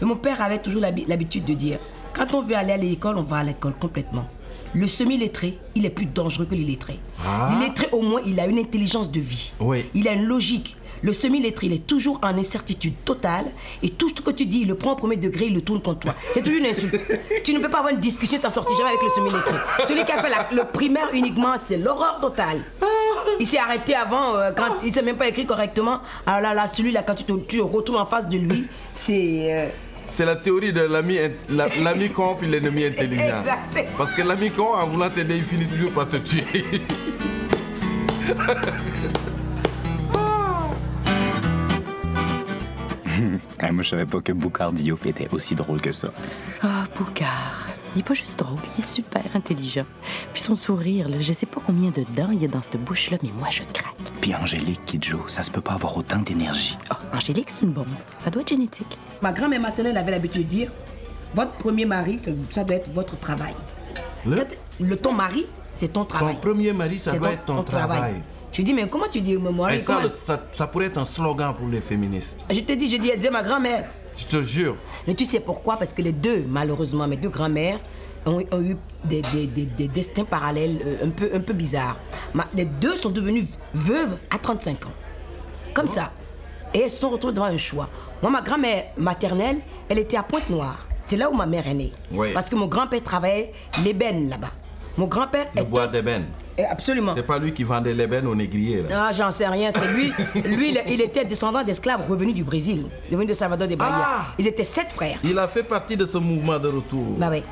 [0.01, 1.79] Mais mon père avait toujours l'habi- l'habitude de dire
[2.13, 4.25] quand on veut aller à l'école, on va à l'école complètement.
[4.73, 6.99] Le semi-lettré, il est plus dangereux que l'illettré.
[7.25, 7.49] Ah.
[7.53, 9.53] L'illettré, au moins, il a une intelligence de vie.
[9.59, 9.85] Oui.
[9.93, 10.75] Il a une logique.
[11.05, 13.45] Le semi-lettré, il est toujours en incertitude totale
[13.83, 15.79] et tout ce que tu dis, il le prend au premier degré, il le tourne
[15.79, 16.15] contre toi.
[16.33, 16.95] C'est toujours une insulte.
[17.43, 19.53] tu ne peux pas avoir une discussion, t'en sortis jamais avec le semi-lettré.
[19.87, 22.59] Celui qui a fait la- le primaire uniquement, c'est l'horreur totale.
[23.39, 25.99] Il s'est arrêté avant, euh, quand il s'est même pas écrit correctement.
[26.25, 29.53] Alors là, là celui-là, quand tu te, tu te retrouves en face de lui, c'est.
[29.53, 29.67] euh,
[30.09, 31.17] C'est la théorie de l'ami
[31.49, 33.37] la- l'ami con puis l'ennemi intelligent.
[33.39, 33.87] Exact.
[33.97, 36.45] Parce que l'ami con, en voulant t'aider, il finit toujours par te tuer.
[43.61, 46.09] Ah, moi, je savais pas que Boucard Diouf était aussi drôle que ça.
[46.61, 47.67] Ah, Boucard.
[47.95, 49.85] Il est pas juste drôle, il est super intelligent.
[50.33, 52.75] Puis son sourire, là, je sais pas combien de dents il y a dans cette
[52.83, 53.95] bouche-là, mais moi, je craque.
[54.19, 56.77] Puis Angélique Kidjo, ça se peut pas avoir autant d'énergie.
[56.89, 57.85] Ah, Angélique, c'est une bombe.
[58.17, 58.97] Ça doit être génétique.
[59.21, 60.71] Ma grand-mère maternelle avait l'habitude de dire
[61.33, 63.53] votre premier mari, ça, ça doit être votre travail.
[64.25, 65.45] Le- En fait, le ton mari,
[65.77, 66.37] c'est ton Ton travail.
[66.41, 68.15] premier mari, ça doit être ton travail.
[68.55, 70.97] Je dis, mais comment tu dis mon mari Et ça, le- ça, ça pourrait être
[70.97, 72.39] un slogan pour les féministes.
[72.49, 73.89] Je te dis, je dis, elle disait ma grand-mère.
[74.15, 74.77] Je te jure.
[75.05, 75.75] Mais tu sais pourquoi?
[75.75, 77.79] Parce que les deux, malheureusement, mes deux grand-mères
[78.25, 81.97] ont, ont eu des, des- des- des destins parallèles euh, un, peu, un peu bizarres.
[82.33, 84.93] Ma- les deux sont devenues veuves à 35 ans.
[85.73, 86.11] Comme ça.
[86.73, 87.89] Et elles se sont retrouvées devant un choix.
[88.21, 89.57] Moi, ma grand-mère maternelle,
[89.89, 90.87] elle était à Pointe-Noire.
[91.07, 91.91] C'est là où ma mère est née.
[92.11, 92.31] Oui.
[92.33, 93.51] Parce que mon grand-père travaillait
[93.83, 94.51] l'ébène là-bas.
[94.97, 96.25] Mon grand-père Le bois d'ébène.
[96.57, 97.11] est- Absolument.
[97.15, 99.07] C'est pas lui qui vendait l'ébène au négrier, là.
[99.07, 100.13] Ah, j'en sais rien, c'est lui.
[100.45, 103.93] Lui, il, il était descendant d'esclaves revenus du Brésil, devenus de Salvador de Bahia.
[103.97, 104.25] Ah.
[104.39, 105.19] Ils étaient sept frères.
[105.23, 107.17] Il a fait partie de ce mouvement de retour.
[107.17, 107.43] Bah oui.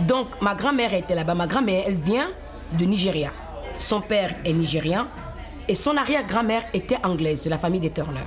[0.00, 1.34] Donc, ma grand-mère était là-bas.
[1.34, 2.28] Ma grand-mère, elle vient
[2.72, 3.32] de Nigeria.
[3.74, 5.06] Son père est nigérian
[5.68, 8.20] et son arrière-grand-mère était anglaise, de la famille des Turner.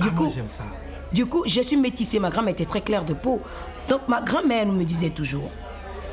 [0.00, 0.64] Du Ah, coup, moi, j'aime ça.
[1.12, 2.18] du coup, je suis métissée.
[2.18, 3.40] Ma grand-mère était très claire de peau.
[3.88, 5.50] Donc, ma grand-mère me disait toujours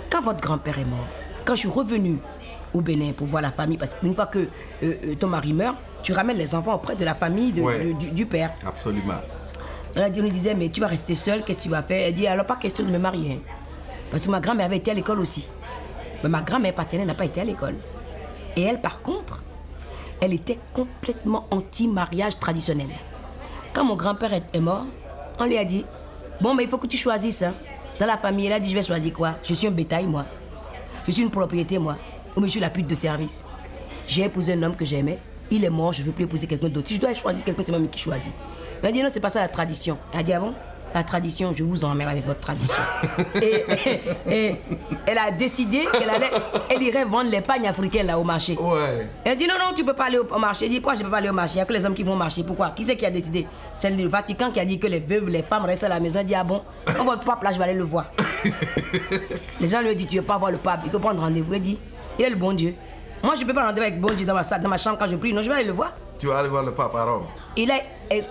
[0.10, 1.08] quand votre grand-père est mort,
[1.46, 2.18] quand je suis revenue
[2.74, 4.48] au Bénin pour voir la famille, parce qu'une fois que euh,
[4.84, 7.86] euh, ton mari meurt, tu ramènes les enfants auprès de la famille de- Ouais.
[7.86, 8.52] de- du, du père.
[8.66, 9.14] Absolument.
[9.96, 11.82] Elle a dit- on lui disait, mais tu vas rester seule, qu'est-ce que tu vas
[11.82, 12.08] faire?
[12.08, 13.34] Elle dit, alors pas question de me marier.
[13.40, 13.54] hein.
[14.12, 15.48] Parce que ma grand-mère avait été à l'école aussi.
[16.24, 17.76] Mais ma grand-mère paternelle n'a pas été à l'école.
[18.56, 19.42] Et elle, par contre,
[20.22, 22.88] elle était complètement anti-mariage traditionnel.
[23.74, 24.86] Quand mon grand-père est est mort,
[25.40, 25.86] on lui a dit,
[26.42, 27.42] bon, mais il faut que tu choisisses.
[27.44, 27.54] hein.
[28.00, 29.32] Dans la famille, elle a dit, je vais choisir quoi?
[29.44, 30.26] Je suis un bétail, moi.
[31.08, 31.98] Je suis une propriété, moi.
[32.36, 33.44] Ou je suis la pute de service.
[34.08, 35.20] J'ai épousé un homme que j'aimais.
[35.52, 36.88] Il est mort, je ne veux plus épouser quelqu'un d'autre.
[36.88, 38.32] Si je dois choisir quelqu'un, c'est moi qui choisis.
[38.82, 39.98] Elle a dit non, c'est pas ça la tradition.
[40.14, 40.54] Elle a dit ah bon?
[40.94, 42.76] La tradition, je vous emmerde avec votre tradition.
[43.42, 43.66] et,
[44.30, 44.56] et- et
[45.06, 46.30] elle a décidé qu'elle allait,
[46.70, 48.56] elle irait vendre les pagnes africaines là au marché.
[48.58, 49.08] Ouais.
[49.26, 50.66] Elle a dit non, non, tu peux pas aller au, au marché.
[50.66, 51.56] Elle dit pourquoi je peux pas aller au marché?
[51.56, 52.44] Il n'y a que les hommes qui vont au marché.
[52.44, 52.70] Pourquoi?
[52.70, 53.46] Qui c'est qui a décidé?
[53.76, 56.20] C'est le Vatican qui a dit que les veuves, les femmes restent à la maison.
[56.22, 56.62] Elle dit ah bon?
[57.00, 58.06] On votre pape là, je vais aller le voir.
[59.62, 61.54] les gens lui ont dit tu veux pas voir le pape, il faut prendre rendez-vous.
[61.54, 61.78] Elle dit
[62.20, 62.74] il est le bon Dieu.
[63.24, 64.98] Moi je peux pas rendez-vous avec le bon Dieu dans ma, salle, dans ma chambre
[64.98, 65.34] quand je prie.
[65.34, 65.94] Non, je vais aller le voir.
[66.20, 67.26] Tu vas aller voir le pape à Rome.
[67.58, 67.76] Et là,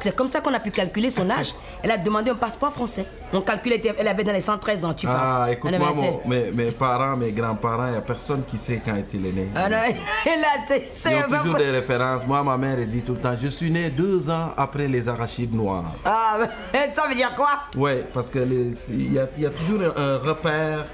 [0.01, 1.55] c'est comme ça qu'on a pu calculer son âge.
[1.83, 3.07] Elle a demandé un passeport français.
[3.33, 5.17] On calculait, elle avait dans les 113 ans, tu penses.
[5.19, 5.91] Ah, écoute-moi,
[6.27, 9.49] mes, mes parents, mes grands-parents, il n'y a personne qui sait quand il est né.
[9.57, 9.77] Ah non,
[10.27, 12.27] là, c'est- Ils ont toujours des références.
[12.27, 15.09] Moi, ma mère, elle dit tout le temps, je suis né deux ans après les
[15.09, 15.93] arachides noirs.
[16.05, 16.39] Ah,
[16.73, 17.61] mais ça veut dire quoi?
[17.77, 20.87] Ouais, parce que les- il y, a- il y a toujours un repère,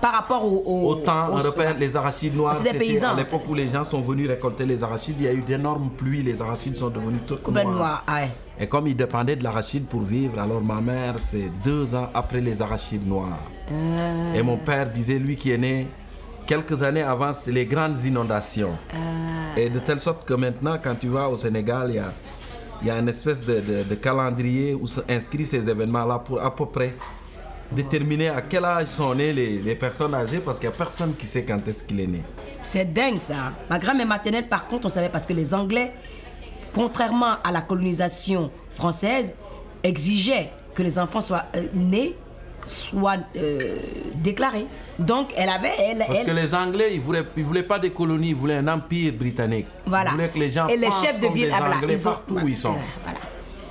[0.00, 0.62] Par rapport au.
[0.64, 2.56] au autant au- un repère, les arachides noirs.
[2.56, 5.28] C'est des paysans, À l'époque où les gens sont venus récolter les arachides, il y
[5.28, 7.78] a eu d'énormes pluies, les arachides sont devenus toutes Complètement noires.
[7.80, 8.04] noir.
[8.06, 8.30] Ah ouais.
[8.58, 12.40] Et comme ils dépendaient de l'arachide pour vivre, alors ma mère, c'est deux ans après
[12.40, 13.38] les arachides noirs.
[13.72, 14.34] Euh.
[14.34, 15.86] Et mon père disait, lui qui est né
[16.46, 18.76] quelques années avant, c'est les grandes inondations.
[18.94, 19.56] Euh.
[19.56, 22.12] Et de telle sorte que maintenant, quand tu vas au Sénégal, il y a,
[22.82, 26.40] il y a une espèce de, de- de calendrier où sont inscrits ces événements-là pour
[26.40, 26.94] à peu près
[27.72, 31.14] déterminer à quel âge sont nées les, les personnes âgées parce qu'il n'y a personne
[31.14, 32.22] qui sait quand est-ce qu'il est né.
[32.62, 33.52] C'est dingue ça.
[33.68, 35.92] Ma grand-mère maternelle, par contre, on savait parce que les Anglais
[36.74, 39.34] contrairement à la colonisation française,
[39.82, 42.14] exigeait que les enfants soient euh, nés,
[42.64, 43.58] soient euh,
[44.14, 44.66] déclarés.
[44.98, 47.90] Donc, elle avait, elle, Parce elle- que les Anglais, ils voulaient, ils voulaient pas des
[47.90, 49.66] colonies, ils voulaient un empire britannique.
[49.86, 50.10] voilà.
[50.10, 52.08] Ils voulaient que les gens Et les chefs de ville, des ah, voilà, Anglais ils
[52.08, 52.76] ont- partout où ils sont.
[53.02, 53.18] Voilà.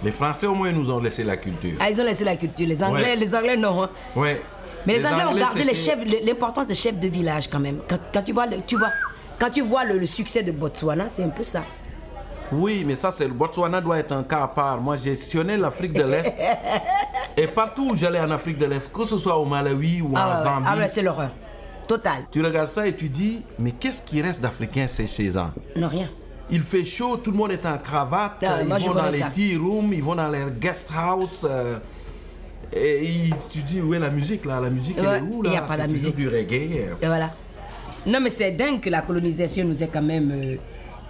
[0.04, 1.74] Les Français, au moins, nous ont laissé la culture.
[1.80, 2.68] Ah, ils ont laissé la culture.
[2.68, 3.16] Les Anglais, Ouais.
[3.16, 3.84] les Anglais non.
[3.84, 3.90] hein.
[4.16, 4.42] Ouais.
[4.86, 5.66] Mais les, Anglais, ont gardé
[6.26, 7.80] l'importance des chefs de village quand même.
[7.88, 8.92] Quand, quand tu vois, le, tu vois,
[9.38, 11.64] quand tu vois le, le succès de Botswana, c'est un peu ça.
[12.52, 14.80] Oui, mais ça, c'est le Botswana doit être un cas à part.
[14.82, 16.34] Moi, j'ai sillonné l'Afrique de l'Est.
[17.38, 20.26] et partout où j'allais en Afrique de l'Est, que ce soit au Malawi ou Ah
[20.26, 20.44] en ouais, ouais.
[20.44, 21.32] Zambie, Ah ouais, c'est l'horreur.
[21.88, 22.24] Total.
[22.32, 25.88] tu regardes ça et tu dis, mais qu'est-ce qui reste d'Africains ces 16 ans Non,
[25.88, 26.08] rien.
[26.52, 29.20] Il fait chaud, tout le monde est en cravate, Ah, ils moi, vont dans les
[29.20, 29.30] ça.
[29.34, 31.42] tea rooms, ils vont dans les guest house.
[31.44, 31.78] euh,
[32.74, 35.42] et ils- tu dis, où est la musique là La musique, Ouais, elle est où
[35.42, 36.16] là il y a pas toujours musique.
[36.16, 36.72] du reggae.
[37.02, 37.34] Et voilà.
[38.06, 40.56] Non, mais c'est dingue que la colonisation nous ait quand même, euh,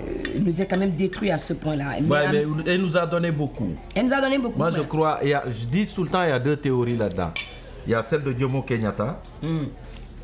[0.02, 0.06] euh,
[0.40, 1.96] nous ait quand même détruit à ce point-là.
[2.02, 3.70] Ouais, euh, elle nous a donné beaucoup.
[3.96, 4.58] Elle nous a donné beaucoup.
[4.58, 6.56] Moi, je crois, il y a- je dis tout le temps, il y a deux
[6.56, 7.32] théories là-dedans.
[7.86, 9.22] Il y a celle de Jomo Kenyatta.
[9.42, 9.66] Hmm.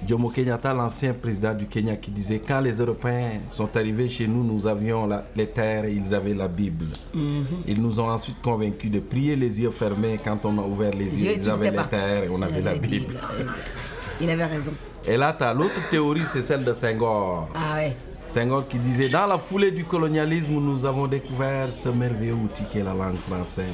[0.07, 4.43] Jomo Kenyatta, l'ancien président du Kenya, qui disait quand les Européens sont arrivés chez nous,
[4.43, 6.85] nous avions la- les terres et ils avaient la Bible.
[7.13, 7.41] Hmm.
[7.67, 10.19] Ils nous ont ensuite convaincus de prier les yeux fermés.
[10.23, 11.91] Quand on a ouvert les Les yeux, ils avaient les parti.
[11.91, 13.15] terres et on avait la Bible.
[14.21, 14.71] Il avait raison.
[15.07, 17.49] Et là, tu as l'autre théorie, c'est celle de Senghor.
[17.53, 17.95] Ah ouais.
[18.27, 22.79] Senghor qui disait Dans la foulée du colonialisme, nous avons découvert ce merveilleux outil qui
[22.79, 23.65] est la langue française.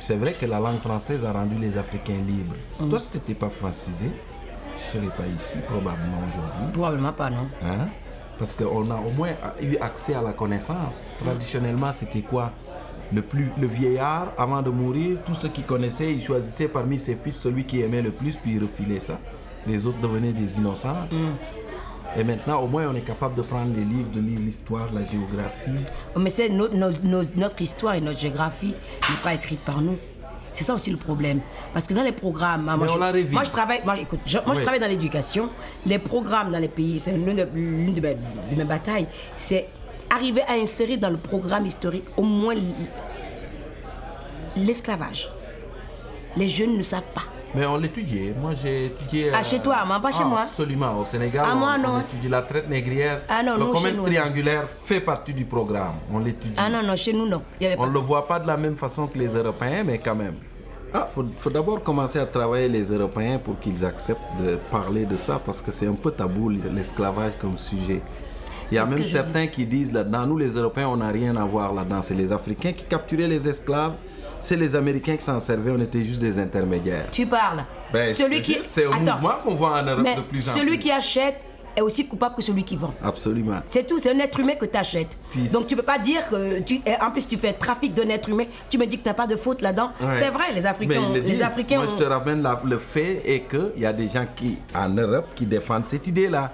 [0.00, 2.56] C'est vrai que la langue française a rendu les Africains libres.
[2.80, 2.88] Mm.
[2.88, 4.06] Toi, si tu n'étais pas francisé,
[4.74, 6.72] ne serais pas ici, probablement aujourd'hui.
[6.72, 7.48] Probablement pas, non.
[7.64, 7.88] Hein?
[8.38, 9.30] Parce qu'on a au moins
[9.62, 11.12] eu accès à la connaissance.
[11.22, 12.50] Traditionnellement, c'était quoi?
[13.12, 17.14] Le, plus, le vieillard, avant de mourir, tous ceux qui connaissaient, il choisissait parmi ses
[17.14, 19.18] fils celui qui aimait le plus, puis il refilait ça.
[19.66, 20.96] Les autres devenaient des innocents.
[22.16, 25.04] Et maintenant, au moins, on est capable de prendre les livres, de lire l'histoire, la
[25.04, 25.84] géographie.
[26.16, 28.68] Mais c'est no- nos- nos- notre histoire et notre géographie
[29.10, 29.96] n'est pas écrite par nous.
[30.54, 31.40] C'est ça aussi le problème.
[31.72, 33.32] Parce que dans les programmes, moi, je, révise.
[33.32, 34.62] moi, je travaille, moi, écoute, je, moi, je Oui.
[34.62, 35.50] travaille dans l'éducation.
[35.84, 37.44] Les programmes dans les pays, c'est l'une de,
[38.00, 38.14] mes,
[38.50, 39.68] de mes batailles, c'est
[40.14, 42.54] arriver à insérer dans le programme historique au moins
[44.56, 45.28] l'esclavage.
[46.36, 47.22] Les jeunes ne savent pas.
[47.54, 48.34] Mais on l'étudiait.
[48.40, 49.30] Moi, j'ai étudié.
[49.32, 50.40] Ah, chez toi, mais pas chez ah, moi.
[50.42, 50.98] Absolument.
[51.00, 52.00] Au Sénégal, Ah, on, moi, on non.
[52.00, 53.22] étudie la traite négrière.
[53.28, 55.94] Ah, non, le nous, commerce triangulaire fait partie du programme.
[56.12, 56.54] On l'étudie.
[56.56, 57.42] Ah non, non, chez nous, non.
[57.60, 59.84] Il y avait On ne le voit pas de la même façon que les Européens,
[59.84, 60.34] mais quand même.
[60.92, 65.16] Ah, faut, faut d'abord commencer à travailler les Européens pour qu'ils acceptent de parler de
[65.16, 68.00] ça, parce que c'est un peu tabou l'esclavage comme sujet.
[68.70, 71.44] Il y a même certains qui disent là-dedans, nous les Européens, on n'a rien à
[71.44, 72.00] voir là-dedans.
[72.02, 73.94] C'est les Africains qui capturaient les esclaves,
[74.44, 77.06] c'est les Américains qui s'en servaient, on était juste des intermédiaires.
[77.10, 77.64] Tu parles.
[77.92, 78.58] Ben, celui c'est qui.
[78.64, 79.14] c'est un Attends.
[79.20, 80.78] mouvement qu'on voit en Europe Mais de plus en celui plus.
[80.78, 81.36] qui achète
[81.76, 82.94] est aussi coupable que celui qui vend.
[83.02, 83.60] Absolument.
[83.66, 85.16] C'est tout, c'est un être humain que tu achètes.
[85.32, 88.28] Puis- Donc tu peux pas dire que tu en plus tu fais trafic d'un être
[88.28, 89.90] humain, tu me dis que tu n'as pas de faute là-dedans.
[90.00, 90.18] Ouais.
[90.20, 91.42] C'est vrai, les Africains, Mais ils le les disent.
[91.42, 94.26] Africains Moi, ont- je te ramène la- le fait est qu'il y a des gens
[94.36, 96.52] qui, en Europe qui défendent cette idée-là.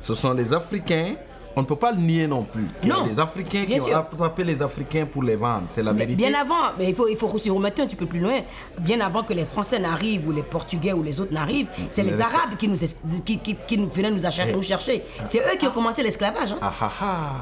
[0.00, 1.14] Ce sont les Africains.
[1.58, 2.66] On ne peut pas le nier non plus.
[2.86, 3.06] Non.
[3.06, 3.94] les Africains Bien qui sûr.
[3.94, 5.64] ont attrapé les Africains pour les vendre.
[5.68, 6.28] C'est la Mais vérité.
[6.28, 8.40] bien avant, mais il faut, il faut aussi remettre un petit peu plus loin.
[8.78, 12.10] Bien avant que les Français n'arrivent ou les Portugais ou les autres n'arrivent, c'est Mais
[12.10, 12.76] les c'est- Arabes qui nous,
[13.24, 14.20] qui, qui, qui nous venaient nous,
[14.54, 15.02] nous chercher.
[15.30, 16.52] C'est eux qui ont commencé l'esclavage.
[16.52, 16.58] hein.
[16.60, 17.32] Ah ah ah.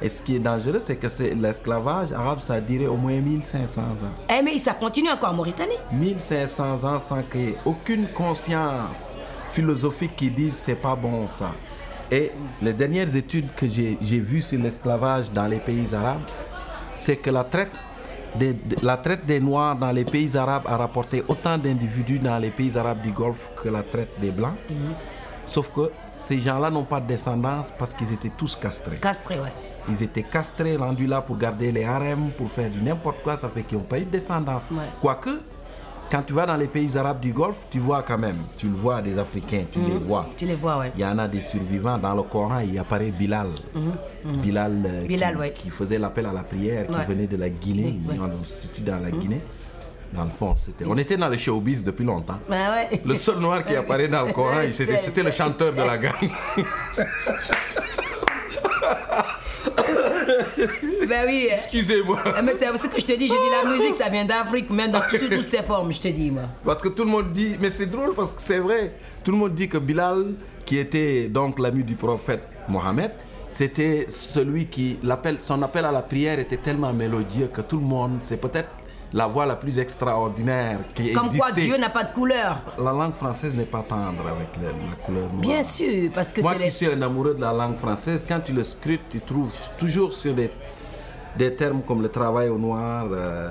[0.00, 3.18] Et ce qui est dangereux, c'est que c'est l'esclavage arabe, ça a duré au moins
[3.20, 4.32] 1500 ans.
[4.32, 5.74] Eh, mais ça continue encore en Mauritanie.
[5.92, 11.52] 1500 ans sans qu'il y ait aucune conscience philosophique qui dise c'est pas bon ça.
[12.10, 16.22] Et les dernières études que j'ai vues sur l'esclavage dans les pays arabes,
[16.94, 17.76] c'est que la traite,
[18.36, 22.38] des, de- la traite des Noirs dans les pays arabes a rapporté autant d'individus dans
[22.38, 24.54] les pays arabes du Golfe que la traite des Blancs.
[25.46, 28.96] Sauf que ces gens-là n'ont pas de descendance parce qu'ils étaient tous castrés.
[28.96, 29.52] Castré, ouais.
[29.88, 33.48] Ils étaient castrés, rendus là pour garder les harems, pour faire du n'importe quoi, ça
[33.48, 34.62] fait qu'ils n'ont pas eu de descendance.
[34.70, 34.78] Ouais.
[35.00, 35.40] Quoique,
[36.10, 38.74] quand tu vas dans les pays arabes du Golfe, tu vois quand même, tu le
[38.74, 40.26] vois des Africains, tu les vois.
[40.36, 40.92] Tu les vois, ouais.
[40.96, 41.98] Il y en a des survivants.
[41.98, 43.48] Dans le Coran, il apparaît Bilal.
[44.24, 45.52] Bilal, euh, Bilal, qui, ouais.
[45.52, 47.98] qui faisait l'appel à la prière, qui venait de la Guinée.
[48.08, 48.16] Ouais.
[48.18, 49.40] On se situe dans la Guinée.
[50.12, 50.86] Dans le fond, c'était.
[50.86, 52.38] On était dans le showbiz depuis longtemps.
[52.48, 53.00] Ouais.
[53.04, 56.14] Le seul noir qui apparaît dans le Coran, c'était le chanteur de la gang.
[61.08, 61.48] Ben oui.
[61.50, 62.18] euh, Excusez-moi.
[62.26, 64.70] eh, Mais c'est ce que je te dis, je dis la musique, ça vient d'Afrique,
[64.70, 66.42] même dans sous toutes ses formes, je te dis, moi.
[66.64, 68.94] Parce que tout le monde dit, mais c'est drôle parce que c'est vrai,
[69.24, 73.12] tout le monde dit que Bilal, qui était donc l'ami du prophète Mohammed,
[73.48, 77.84] c'était celui qui, l'appel, son appel à la prière était tellement mélodieux que tout le
[77.84, 78.68] monde, c'est peut-être
[79.14, 81.38] la voix la plus extraordinaire qui Comme existait.
[81.38, 82.60] quoi Dieu n'a pas de couleur.
[82.78, 85.40] La langue française n'est pas tendre avec la couleur noire.
[85.40, 86.70] Bien sûr, parce que Moi qui les...
[86.70, 90.34] suis un amoureux de la langue française, quand tu le scrutes, tu trouves toujours sur
[90.34, 90.50] des,
[91.38, 93.50] des termes comme le travail au noir, euh,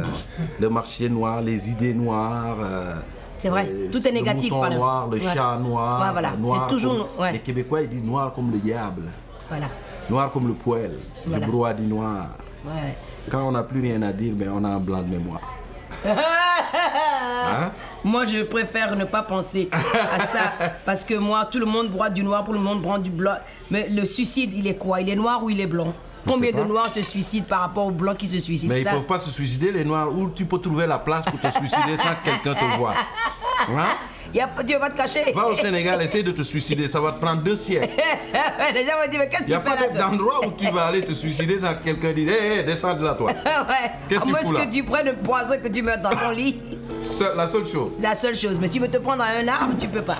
[0.60, 2.58] le marché noir, les idées noires.
[2.62, 2.94] euh,
[3.38, 4.76] C'est vrai, euh, tout est négatif, Le mouton voilà.
[4.76, 5.34] noir, le Ouais.
[5.34, 6.02] chat noir.
[6.02, 7.32] Ouais, voilà, noir c'est toujours comme- no- ouais.
[7.34, 9.04] Les Québécois, ils disent noir comme le diable,
[9.48, 9.68] Voilà.
[10.10, 11.46] noir comme le poêle, Voilà.
[11.46, 12.28] le brouhaha dit noir.
[12.66, 12.96] Ouais.
[13.30, 15.42] Quand on n'a plus rien à dire, ben on a un blanc de mémoire.
[17.50, 17.72] Hein?
[18.04, 20.40] Moi, je préfère ne pas penser à ça.
[20.86, 23.36] Parce que moi, tout le monde boit du noir, tout le monde boit du blanc.
[23.72, 25.02] Mais le suicide, il est quoi?
[25.02, 25.94] Il est noir ou il est blanc?
[26.28, 26.66] Combien de pas.
[26.66, 29.18] noirs se suicident par rapport aux blancs qui se suicident Mais ils Ça- peuvent pas
[29.20, 30.10] se suicider, les noirs.
[30.16, 32.94] Où tu peux trouver la place pour te suicider sans que quelqu'un te voie?
[33.70, 33.88] Hein?
[34.34, 37.00] Y a, Tu vas pas te cacher Va au Sénégal, essaye de te suicider, ça
[37.00, 37.88] va te prendre deux siècles.
[38.74, 40.02] Les gens vont dire, mais qu'est-ce Il que n'y a tu fais pas là toi?
[40.02, 43.06] d'endroit où tu vas aller te suicider sans que quelqu'un dise Hé, hé, descends de
[43.06, 43.32] là, toi.
[44.12, 44.16] ouais.
[44.18, 46.60] À moins que tu prennes le poison que tu meurs dans ton lit?
[47.36, 47.92] La seule chose.
[48.02, 48.58] La seule chose.
[48.60, 50.18] Mais si tu veux te prendre à un arbre, tu peux pas.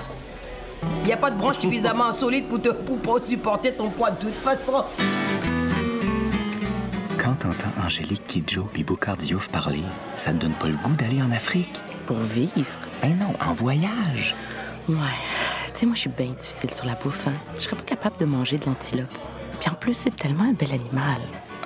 [1.02, 4.10] Il n'y a pas de branche suffisamment solide pour, te, pour, pour supporter ton poids
[4.10, 4.84] de toute façon.
[7.18, 9.82] Quand t'entends Angélique Kidjo puis Boucard Diouf parler,
[10.16, 11.82] ça te donne pas le goût d'aller en Afrique?
[12.06, 12.70] Pour vivre?
[13.02, 14.36] Ben non, en voyage.
[14.88, 14.96] Ouais.
[15.72, 17.26] Tu sais, moi, je suis bien difficile sur la bouffe.
[17.26, 17.34] Hein.
[17.56, 19.12] Je serais pas capable de manger de l'antilope.
[19.60, 21.20] Puis en plus, c'est tellement un bel animal.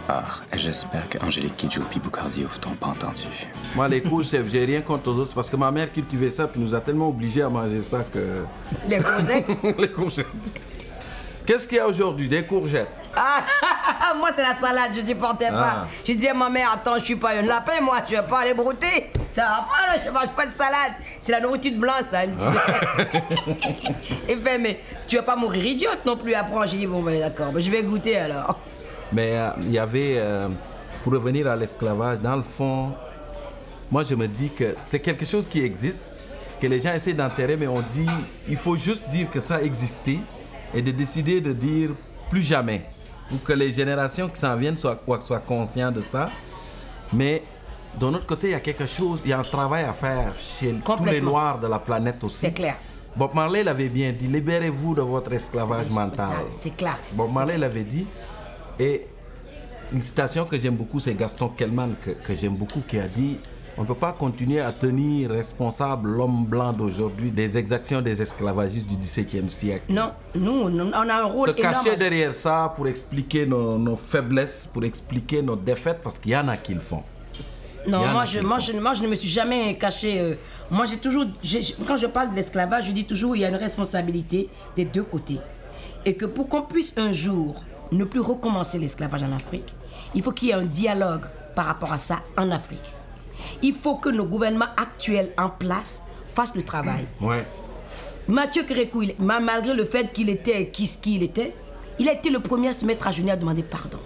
[0.09, 3.25] Ah, j'espère que Angélique Kidjo puis Boucard Diouf t'ont pas entendu.
[3.77, 6.49] Moi, les courges, chef, j'ai rien contre aux autres parce que ma mère cultivait ça
[6.49, 8.45] puis nous a tellement obligés à manger ça que.
[8.89, 9.49] Les courgettes?
[9.79, 10.27] les courgettes.
[11.47, 12.29] Qu'est-ce qu'il y a aujourd'hui?
[12.29, 12.89] Des courgettes.
[13.15, 13.43] Ah,
[14.17, 15.85] moi, c'est la salade, je supportais pas.
[15.85, 15.87] Ah.
[16.07, 18.41] Je dis à ma mère, attends, je suis pas un lapin, moi, je vais pas
[18.41, 19.11] aller brouter.
[19.31, 20.93] Ça va pas, là, je mange pas de salade.
[21.21, 22.25] C'est la nourriture de blanc, ça.
[22.25, 22.45] Elle me dit.
[24.29, 26.67] Et fait, mais tu vas pas mourir idiote non plus après.
[26.69, 28.59] J'ai dit, bon, ben d'accord, ben, je vais goûter alors.
[29.13, 30.49] Mais euh, il y avait, euh,
[31.05, 32.93] pour revenir à l'esclavage, dans le fond,
[33.91, 36.05] moi je me dis que c'est quelque chose qui existe,
[36.61, 38.09] que les gens essaient d'enterrer, mais on dit,
[38.49, 40.21] il faut juste dire que ça existait
[40.75, 41.91] et de décider de dire
[42.31, 42.83] plus jamais,
[43.29, 46.31] pour que les générations qui s'en viennent soient, soient conscients de ça.
[47.13, 47.43] Mais
[47.99, 50.33] d'un autre côté, il y a quelque chose, il y a un travail à faire
[50.39, 51.21] chez tous les.
[51.21, 52.39] Noirs de la planète aussi.
[52.39, 52.77] C'est clair.
[53.15, 56.47] Bob Marley l'avait bien dit, libérez-vous de votre esclavage mental.
[56.59, 56.99] C'est clair.
[57.13, 58.07] Bob Marley l'avait dit.
[58.79, 59.07] Et
[59.93, 63.39] une citation que j'aime beaucoup, c'est Gaston Kellman, que, que j'aime beaucoup, qui a dit
[63.79, 68.87] On ne peut pas continuer à tenir responsable l'homme blanc d'aujourd'hui des exactions des esclavagistes
[68.87, 69.85] du XVIIe siècle.
[69.89, 71.99] Non, nous, on a un rôle Se cacher énorme.
[71.99, 76.49] derrière ça pour expliquer nos, nos faiblesses, pour expliquer nos défaites, parce qu'il y en
[76.49, 77.03] a qui le font.
[77.89, 80.21] Non, moi je, moi, je, moi je ne me suis jamais caché.
[80.21, 80.35] euh,
[80.71, 81.25] moi j'ai toujours.
[81.87, 85.03] quand je parle de l'esclavage, je dis toujours il y a une responsabilité des deux
[85.03, 85.39] côtés.
[86.05, 89.75] Et que pour qu'on puisse un jour ne plus recommencer l'esclavage en Afrique,
[90.15, 91.25] il faut qu'il y ait un dialogue
[91.57, 92.85] par rapport à ça en Afrique.
[93.63, 96.03] Il faut que nos gouvernements actuels en place
[96.35, 97.07] fassent le travail.
[97.21, 97.47] Ouais.
[98.29, 101.55] Mathieu Kérékou, malgré le fait qu'il était qui, qui il était,
[101.99, 103.99] il a été le premier à se mettre à genoux et à demander pardon.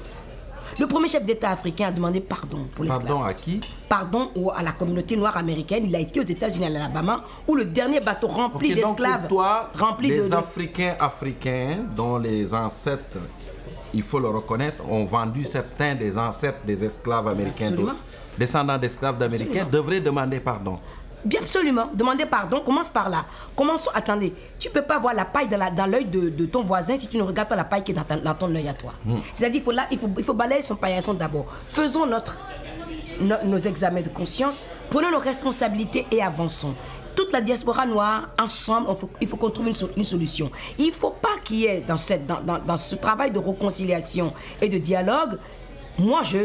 [0.81, 3.61] Le premier chef d'État africain a demandé pardon pour l'esclavage Pardon à qui?
[3.89, 5.85] Pardon au- à la communauté noire américaine.
[5.87, 9.29] Il a été aux États-Unis, à l'Alabama, où le dernier bateau rempli d'esclaves,
[9.75, 13.19] rempli les de, de- Africains africains dont les ancêtres,
[13.97, 17.71] il faut le reconnaître, ont vendu certains des ancêtres des esclaves américains,
[18.39, 20.79] descendants d'esclaves d'Américains, devraient demander pardon.
[21.25, 21.89] Bien absolument.
[21.93, 23.25] Demander pardon, commence par là.
[23.57, 26.63] Commençons, attendez, tu peux pas voir la paille dans la- dans l'œil de, de ton
[26.63, 28.69] voisin si tu ne regardes pas la paille qui est dans, ta- dans ton œil
[28.69, 28.93] à toi.
[29.35, 31.47] C'est-à-dire, il faut, là, il, faut, il faut balayer son paillasson d'abord.
[31.65, 32.39] Faisons notre,
[33.21, 36.75] no- nos examens de conscience, prenons nos responsabilités et avançons.
[37.17, 40.51] Toute la diaspora noire, ensemble, faut- il faut qu'on trouve une, so- une solution.
[40.79, 43.39] Il ne faut pas qu'il y ait dans, cette, dans, dans- dans ce travail de
[43.39, 45.39] réconciliation et de dialogue,
[45.99, 46.39] moi je,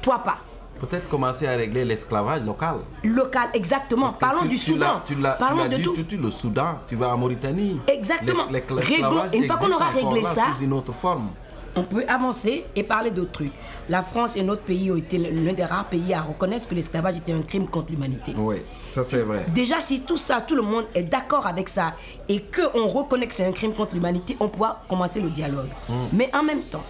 [0.00, 0.38] toi pas.
[0.78, 2.76] Peut-être commencer à régler l'esclavage local.
[3.02, 4.06] Local, exactement.
[4.08, 5.00] Parce Parlons tu- du tu Soudan.
[5.06, 5.94] Tu tu Parlons l'as de dit, tout.
[5.94, 7.80] tu- tu- le Soudan, tu vas en Mauritanie.
[7.88, 8.44] Exactement.
[8.46, 11.30] Réglons- une fois qu'on aura réglé ça, une autre forme.
[11.76, 13.52] On peut avancer et parler d'autres trucs.
[13.88, 17.18] La France et notre pays ont été l'un des rares pays à reconnaître que l'esclavage
[17.18, 18.32] était un crime contre l'humanité.
[18.36, 19.46] Oui, ça c'est vrai.
[19.54, 21.94] Déjà, si tout ça, tout le monde est d'accord avec ça
[22.28, 25.68] et qu'on reconnaît que c'est un crime contre l'humanité, on pourra commencer le dialogue.
[26.12, 26.84] Mais en même temps,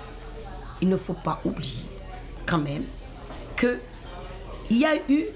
[0.81, 1.85] il ne faut pas oublier
[2.46, 2.85] quand même
[3.57, 3.79] que
[4.70, 5.26] il y a eu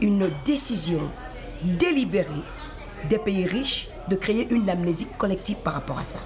[0.00, 1.00] une décision
[1.62, 2.42] délibérée
[3.08, 6.20] des pays riches de créer une amnésie collective par rapport à ça.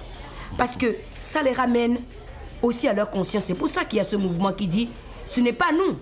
[0.57, 1.97] Parce que ça les ramène
[2.65, 3.43] aussi à leur conscience.
[3.45, 4.89] C'est pour ça qu'il y a ce mouvement qui dit
[5.27, 5.97] ce n'est pas nous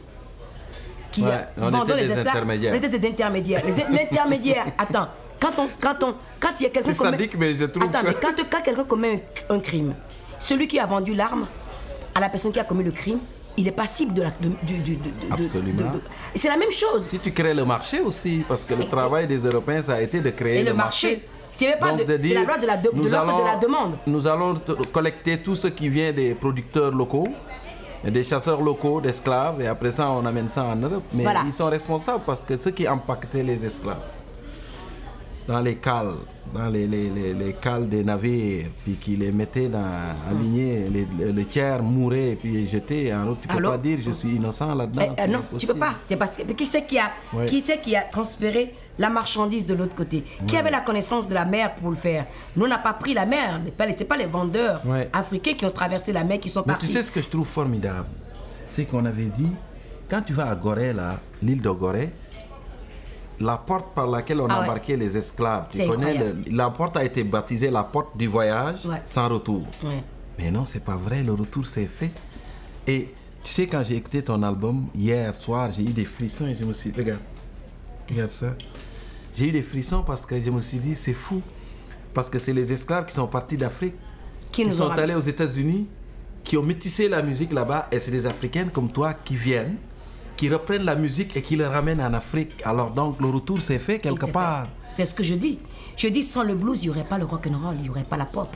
[1.11, 2.27] qui Ouais, on vendons les des esclaves.
[2.27, 2.73] intermédiaires.
[2.73, 3.61] On était des intermédiaires.
[3.65, 5.07] Les- L'intermédiaire, attends,
[5.39, 8.07] quand on, quand on, quand il y a quelqu'un commet- mais je trouve Attends, que-
[8.07, 9.93] mais quand, quand quelqu'un commet un, un crime,
[10.39, 11.45] celui qui a vendu l'arme
[12.15, 13.19] à la personne qui a commis le crime,
[13.57, 14.29] il est passible de la.
[14.29, 14.51] de-
[15.31, 15.91] Absolument.
[16.33, 17.05] c'est la même chose.
[17.05, 20.19] Si tu crées le marché aussi, parce que le travail des Européens, ça a été
[20.21, 21.23] de créer Et le, le marché.
[21.53, 23.97] C'est pas Donc, de- c'est dire, la loi de la de- de de demande.
[24.07, 24.53] Nous allons
[24.91, 27.27] collecter tout ce qui vient des producteurs locaux
[28.05, 31.03] des chasseurs locaux d'esclaves et après ça on amène ça en Europe.
[31.13, 31.43] Mais Voilà.
[31.45, 34.01] ils sont responsables parce que ceux qui empaquetaient les esclaves
[35.47, 36.15] dans les cales,
[36.53, 39.83] dans les, les, les, les cales des navires, puis qui les mettaient dans,
[40.29, 43.41] alignés, les- le, tiers mourait et puis jeté en route.
[43.41, 45.01] Tu peux pas dire je suis innocent là-dedans.
[45.17, 45.57] Eh, non, impossible.
[45.59, 45.95] tu peux pas.
[46.07, 47.45] C'est parce que qui c'est qui a, Ouais.
[47.45, 51.33] qui c'est qui a transféré la marchandise de l'autre côté Qui avait la connaissance de
[51.33, 52.25] la mer pour le faire?
[52.55, 53.59] Nous, on n'a pas pris la mer.
[53.77, 55.09] Pas les- C'est pas les vendeurs Ouais.
[55.13, 56.87] africains qui ont traversé la mer qui sont Mais partis.
[56.87, 58.07] tu sais ce que je trouve formidable?
[58.67, 59.51] C'est qu'on avait dit,
[60.09, 60.93] quand tu vas à Gorée,
[61.41, 62.11] l'île de Gorée,
[63.39, 64.65] la porte par laquelle on Ah ouais.
[64.65, 68.87] embarquait les esclaves, tu connais, le- la porte a été baptisée la porte du voyage
[69.05, 69.63] sans retour.
[70.37, 72.11] Mais non, c'est pas vrai, le retour s'est fait.
[72.87, 73.13] Et
[73.43, 76.63] tu sais, quand j'ai écouté ton album hier soir, j'ai eu des frissons et je
[76.63, 77.19] me suis dit, regarde,
[78.09, 78.53] regarde ça.
[79.33, 81.41] J'ai eu des frissons parce que je me suis dit, c'est fou.
[82.13, 83.95] Parce que c'est les esclaves qui sont partis d'Afrique,
[84.51, 85.87] Qui sont ont allés aux États-Unis,
[86.43, 89.77] qui ont métissé la musique là-bas, et c'est des Africaines comme toi qui viennent,
[90.37, 92.51] qui reprennent la musique et qui le ramènent en Afrique.
[92.63, 94.67] Alors donc, le retour s'est fait quelque part.
[94.95, 95.57] C'est ce que je dis.
[95.97, 98.17] Je dis sans le blues, il n'y aurait pas le rock'n'roll, il n'y aurait pas
[98.17, 98.49] la pop.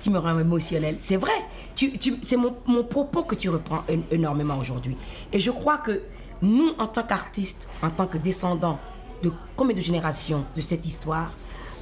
[0.00, 0.96] Tu me rends émotionnel.
[1.00, 1.32] C'est vrai.
[1.76, 4.96] Tu, tu- c'est mon, mon propos que tu reprends énormément aujourd'hui.
[5.32, 6.02] Et je crois que
[6.42, 8.78] nous, en tant qu'artistes, en tant que descendants
[9.22, 11.32] de combien de générations de cette histoire,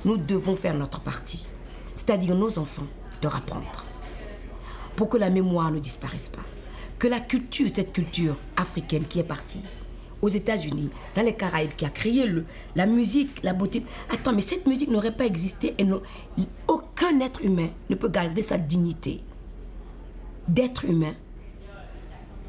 [0.05, 1.45] nous devons faire notre partie.
[1.95, 2.87] C'est-à-dire nos enfants,
[3.23, 3.85] de apprendre.
[4.97, 6.43] Pour que la mémoire ne disparaisse pas.
[6.99, 9.61] Que la culture, cette culture africaine qui est partie
[10.23, 12.25] aux États-Unis, dans les Caraïbes, qui a créé
[12.77, 13.85] la musique, la beauté.
[14.11, 15.87] Attends, mais cette musique n'aurait pas existé et
[16.67, 19.21] aucun être humain ne peut garder sa dignité
[20.49, 21.15] d'être humain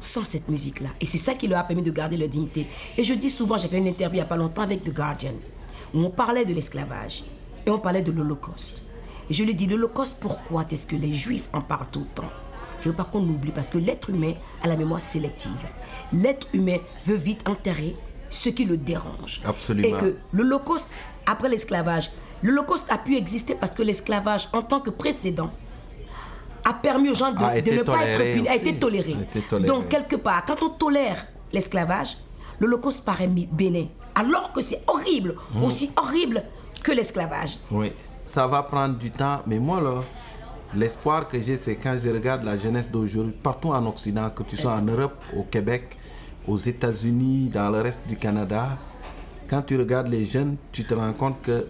[0.06, 0.90] sans cette musique-là.
[1.00, 2.66] Et c'est ça qui leur a permis de garder leur dignité.
[2.96, 4.94] Et je dis souvent, j'ai fait une interview il n'y a pas longtemps avec The
[4.94, 5.34] Guardian,
[5.92, 7.24] où on parlait de l'esclavage
[7.66, 8.82] et on parlait de l'Holocauste.
[9.28, 12.30] Et je lui dis, l'Holocauste, pourquoi est-ce que les Juifs en parlent tout le temps?
[12.78, 15.50] C'est pas qu'on oublie, parce que l'être humain a la mémoire sélective.
[16.12, 17.96] L'être humain veut vite enterrer
[18.30, 19.40] ce qui le dérange.
[19.44, 19.88] Absolument.
[19.88, 20.88] Et que l'Holocauste,
[21.26, 22.10] après l'esclavage,
[22.42, 25.50] l'Holocauste a pu exister parce que l'esclavage, en tant que précédent,
[26.68, 27.36] a permis aux gens de,
[27.70, 29.14] ne pas être punis, a été toléré.
[29.66, 32.16] Donc, quelque part, quand on tolère l'esclavage,
[32.60, 33.86] l'Holocauste paraît bénin.
[34.14, 35.62] Alors que c'est horrible, Mmh.
[35.64, 36.42] aussi horrible
[36.82, 37.58] que l'esclavage.
[37.70, 37.92] Oui,
[38.24, 40.02] ça va prendre du temps, mais moi là,
[40.74, 44.56] l'espoir que j'ai, c'est quand je regarde la jeunesse d'aujourd'hui, partout en Occident, que tu
[44.56, 45.96] sois en Europe, au Québec,
[46.48, 48.70] aux États-Unis, dans le reste du Canada,
[49.48, 51.66] quand tu regardes les jeunes, tu te rends compte que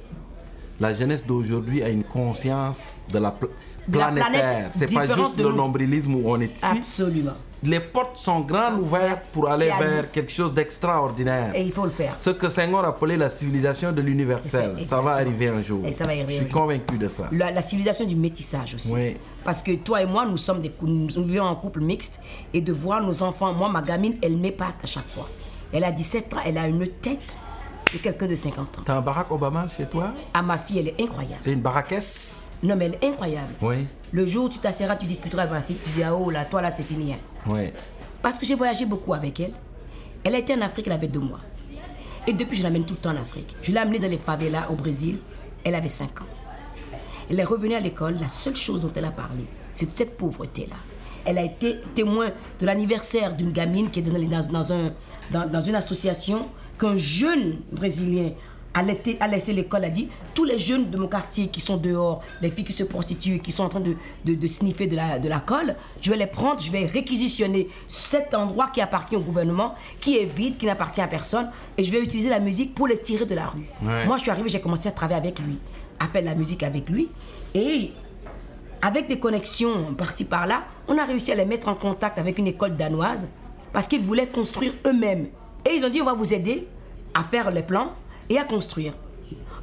[0.81, 3.35] la jeunesse d'aujourd'hui a une conscience De la
[3.91, 4.31] planétaire.
[4.31, 6.65] planète C'est pas juste le nombrilisme où on est ici.
[6.65, 7.33] Absolument.
[7.63, 11.53] Les portes sont grandes ouvertes pour aller vers quelque chose d'extraordinaire.
[11.55, 12.15] Et il faut le faire.
[12.19, 15.85] Ce que Senghor appelait la civilisation de l'universel, ça va arriver un jour.
[15.85, 17.29] Et ça va arriver Je suis convaincu de ça.
[17.33, 18.93] La, la civilisation du métissage aussi.
[18.93, 19.17] Oui.
[19.43, 22.21] Parce que toi et moi, nous sommes des nous vivons en couple mixte
[22.53, 25.29] et de voir nos enfants, moi, ma gamine, elle m'épate à chaque fois.
[25.73, 27.39] Elle a 17 ans, elle a une tête
[27.93, 28.83] de quelqu'un de 50 ans.
[28.85, 30.13] T'as un Barack Obama chez toi?
[30.35, 31.37] À ma fille, elle est incroyable.
[31.41, 32.49] C'est une baraquesse?
[32.63, 33.53] Non, mais elle est incroyable.
[33.63, 33.87] Oui.
[34.13, 36.45] Le jour où tu t'asseras, tu discuteras avec ma fille, tu dis, ah, oh là,
[36.45, 37.13] toi là, c'est fini.
[37.13, 37.19] hein.
[37.47, 37.71] Oui.
[38.23, 39.53] Parce que j'ai voyagé beaucoup avec elle.
[40.25, 41.41] Elle a été en Afrique, elle avait deux mois.
[42.27, 43.55] Et depuis, je l'amène tout le temps en Afrique.
[43.63, 45.19] Je l'ai amenée dans les favelas au Brésil.
[45.63, 46.27] Elle avait 5 ans.
[47.31, 48.17] Elle est revenue à l'école.
[48.21, 50.77] La seule chose dont elle a parlé, c'est de cette pauvreté-là.
[51.25, 52.29] Elle a été témoin
[52.61, 54.93] de l'anniversaire d'une gamine qui est dans, dans- dans un,
[55.31, 56.49] dans, dans une association
[56.79, 58.31] qu'un jeune Brésilien
[58.75, 62.51] a, laissé- l'école, a dit tous les jeunes de mon quartier qui sont dehors, les
[62.51, 63.95] filles qui se prostituent, qui sont en train de,
[64.27, 67.69] de, de sniffer de la, de la colle, je vais les prendre, je vais réquisitionner
[67.89, 71.49] cet endroit qui appartient au gouvernement, qui est vide, qui n'appartient à personne,
[71.79, 73.65] et je vais utiliser la musique pour les tirer de la rue.
[73.83, 74.05] Ouais.
[74.05, 75.57] Moi, je suis arrivée, j'ai commencé à travailler avec lui,
[75.99, 77.09] à faire de la musique avec lui,
[77.55, 77.93] et
[78.83, 82.47] avec des connexions par-ci par-là, on a réussi à les mettre en contact avec une
[82.47, 83.27] école danoise
[83.73, 85.29] parce qu'ils voulaient construire eux-mêmes.
[85.69, 86.67] Et ils ont dit on va vous aider
[87.15, 87.93] à faire les plans
[88.29, 88.93] et à construire.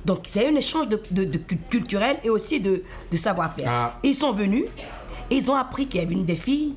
[0.05, 3.67] Donc c'est un échange de, de- de cu- culturel et aussi de, de savoir-faire.
[3.69, 3.99] Ah.
[4.03, 4.65] Ils sont venus
[5.31, 6.75] et ils ont appris qu'il y avait une des filles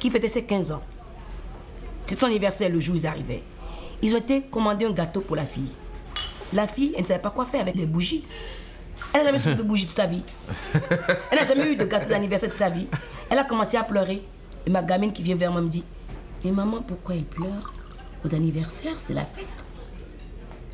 [0.00, 0.82] qui fêtait ses 15 ans.
[2.06, 3.42] C'est son anniversaire le jour où ils arrivaient.
[4.02, 5.70] Ils ont été commander un gâteau pour la fille.
[6.52, 8.24] La fille, elle ne savait pas quoi faire avec les bougies.
[9.12, 10.22] Elle n'a jamais su de bougie de sa vie.
[11.30, 12.88] Elle n'a jamais eu de gâteau d'anniversaire de sa vie.
[13.28, 14.22] Elle a commencé à pleurer.
[14.66, 15.84] Et ma gamine qui vient vers moi me dit
[16.44, 17.72] Mais maman, pourquoi elle pleure?
[18.32, 19.46] Anniversaire, c'est la fête.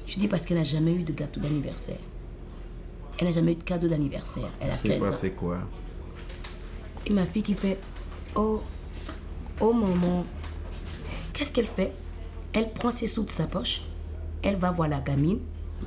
[0.07, 1.99] Je dis Parce qu'elle n'a jamais eu de gâteau d'anniversaire.
[3.19, 4.51] Elle n'a jamais eu de cadeau d'anniversaire.
[4.61, 5.13] Elle a C'est 15 quoi, ans.
[5.13, 5.59] c'est quoi?
[7.07, 7.79] Et ma fille qui fait
[8.35, 8.63] Oh,
[9.61, 10.25] oh maman.
[11.33, 11.93] Qu'est-ce qu'elle fait?
[12.53, 13.83] Elle prend ses sous de sa poche.
[14.43, 15.39] Elle va voir la gamine.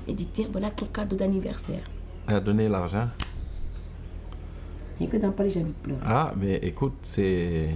[0.07, 1.83] Et dit Tiens, voilà ton cadeau d'anniversaire.
[2.27, 3.07] Elle a donné l'argent?
[5.01, 6.01] Et que dans pas les j'ai envie de pleurer.
[6.05, 7.69] Ah, mais écoute, c'est.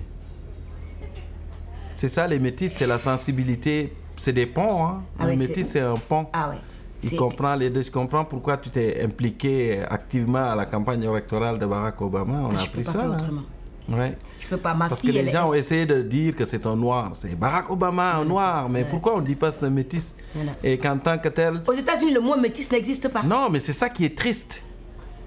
[2.04, 3.94] C'est ça, les métis, c'est la sensibilité.
[4.18, 4.86] C'est des ponts.
[4.86, 5.04] Hein.
[5.18, 6.28] Ah le métis, c'est- un pont.
[6.34, 6.58] Ah ouais.
[7.02, 7.82] Il comprend les deux.
[7.82, 12.42] Je comprends pourquoi tu t'es impliqué activement à la campagne électorale de Barack Obama.
[12.52, 13.06] On Ah, a appris ça.
[13.08, 13.16] là.
[13.16, 13.44] autrement.
[13.88, 14.18] Ouais.
[14.42, 14.74] Je peux pas.
[14.74, 17.12] Ma Parce que les gens ont essayé de dire que c'est un noir.
[17.14, 18.68] C'est Barack Obama, un noir.
[18.68, 20.52] Mais pourquoi on ne dit pas c'est un métis Voilà.
[20.62, 21.62] Et qu'en tant que tel.
[21.66, 23.24] Aux États-Unis, le mot métis n'existe pas.
[23.24, 24.62] Non, mais c'est ça qui est triste.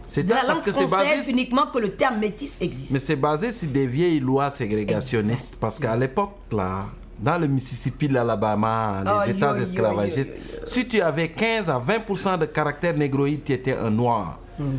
[0.07, 1.33] C'est C'est de la parce que c'est française basé.
[1.33, 2.93] uniquement que le terme métis existe.
[2.93, 5.57] Mais c'est basé sur des vieilles lois ségrégationnistes.
[5.61, 6.87] Parce qu'à l'époque, là,
[7.19, 11.69] dans le Mississippi, l'Alabama, les Oh, États yo, esclavagistes, yo, yo, si tu avais 15
[11.71, 14.39] à 20% de caractère négroïde, tu étais un noir.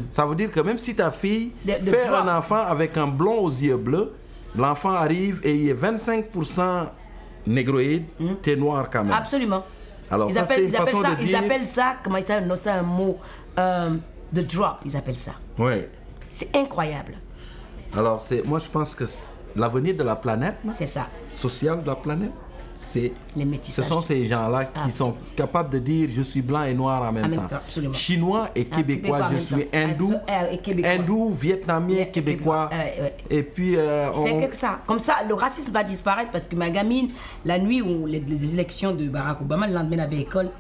[0.10, 1.68] Ça veut dire que même si ta fille Hmm.
[1.68, 2.22] De- de fait drop.
[2.28, 4.12] un enfant avec un blond aux yeux bleus,
[4.56, 6.88] l'enfant arrive et il est 25%
[7.46, 8.06] négroïde,
[8.42, 9.10] tu es noir quand même.
[9.14, 9.18] Hmm.
[9.20, 9.64] Absolument.
[10.10, 11.98] Alors, ils, ça, appellent, c'était une ils, appellent façon ça, de ils dire- appellent ça,
[12.04, 13.18] comment ils appellent non, c'est un mot,
[13.60, 13.90] euh,
[14.34, 15.34] de drop, ils appellent ça.
[15.58, 15.86] Oui.
[16.30, 17.14] C'est incroyable.
[17.96, 19.06] Alors, c'est, moi, je pense que
[19.56, 22.32] l'avenir de la planète, C'est ça, sociale de la planète,
[22.76, 23.86] c'est les Ce métissages.
[23.88, 27.12] sont ces gens-là qui Ah, sont capables de dire je suis blanc et noir en
[27.12, 27.48] même, En temps.
[27.48, 27.94] temps, absolument.
[27.94, 30.14] Chinois et Ah, québécois, je suis hindou,
[30.52, 30.92] et Québécois.
[30.92, 32.70] hindou, vietnamien, Et québécois.
[32.70, 33.16] Québécois, ouais.
[33.32, 34.80] Et puis, euh, on- C'est que ça.
[34.86, 37.10] Comme ça, le racisme va disparaître parce que ma gamine,
[37.46, 40.52] la nuit où les, les élections de Barack Obama, le lendemain, elle avait école.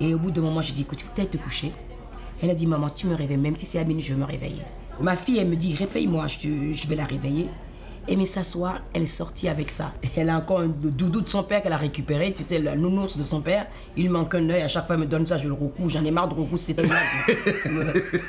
[0.00, 1.72] Et au bout d'un moment, j'ai dit, écoute, il faut peut-être te coucher.
[2.42, 4.26] Elle a dit, maman, tu me réveilles, même si c'est à minuit, je vais me
[4.26, 4.62] réveiller.
[5.00, 7.48] Ma fille, elle me dit, réveille-moi, je, je vais la réveiller.
[8.08, 9.92] Et mais s'asseoir, elle est sortie avec ça.
[10.16, 13.16] Elle a encore un doudou de son père qu'elle a récupéré, tu sais, le nounours
[13.16, 13.66] de son père.
[13.96, 15.88] Il manque un œil, à chaque fois, elle me donne ça, je le recoue.
[15.90, 16.88] J'en ai marre de recoudre cette œil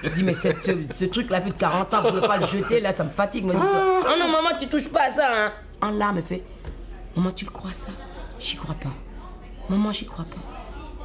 [0.04, 2.80] Je dis, mais cette- ce, truc-là, plus de 40 ans, vous ne pas le jeter,
[2.80, 3.46] là, ça me fatigue.
[3.46, 5.28] Me dit, oh non, maman, tu touches pas à ça.
[5.32, 5.52] Hein.
[5.82, 6.44] En larmes, elle fait,
[7.16, 7.92] maman, tu le crois ça?
[8.40, 8.94] J'y crois pas.
[9.70, 10.42] Maman, j'y crois pas.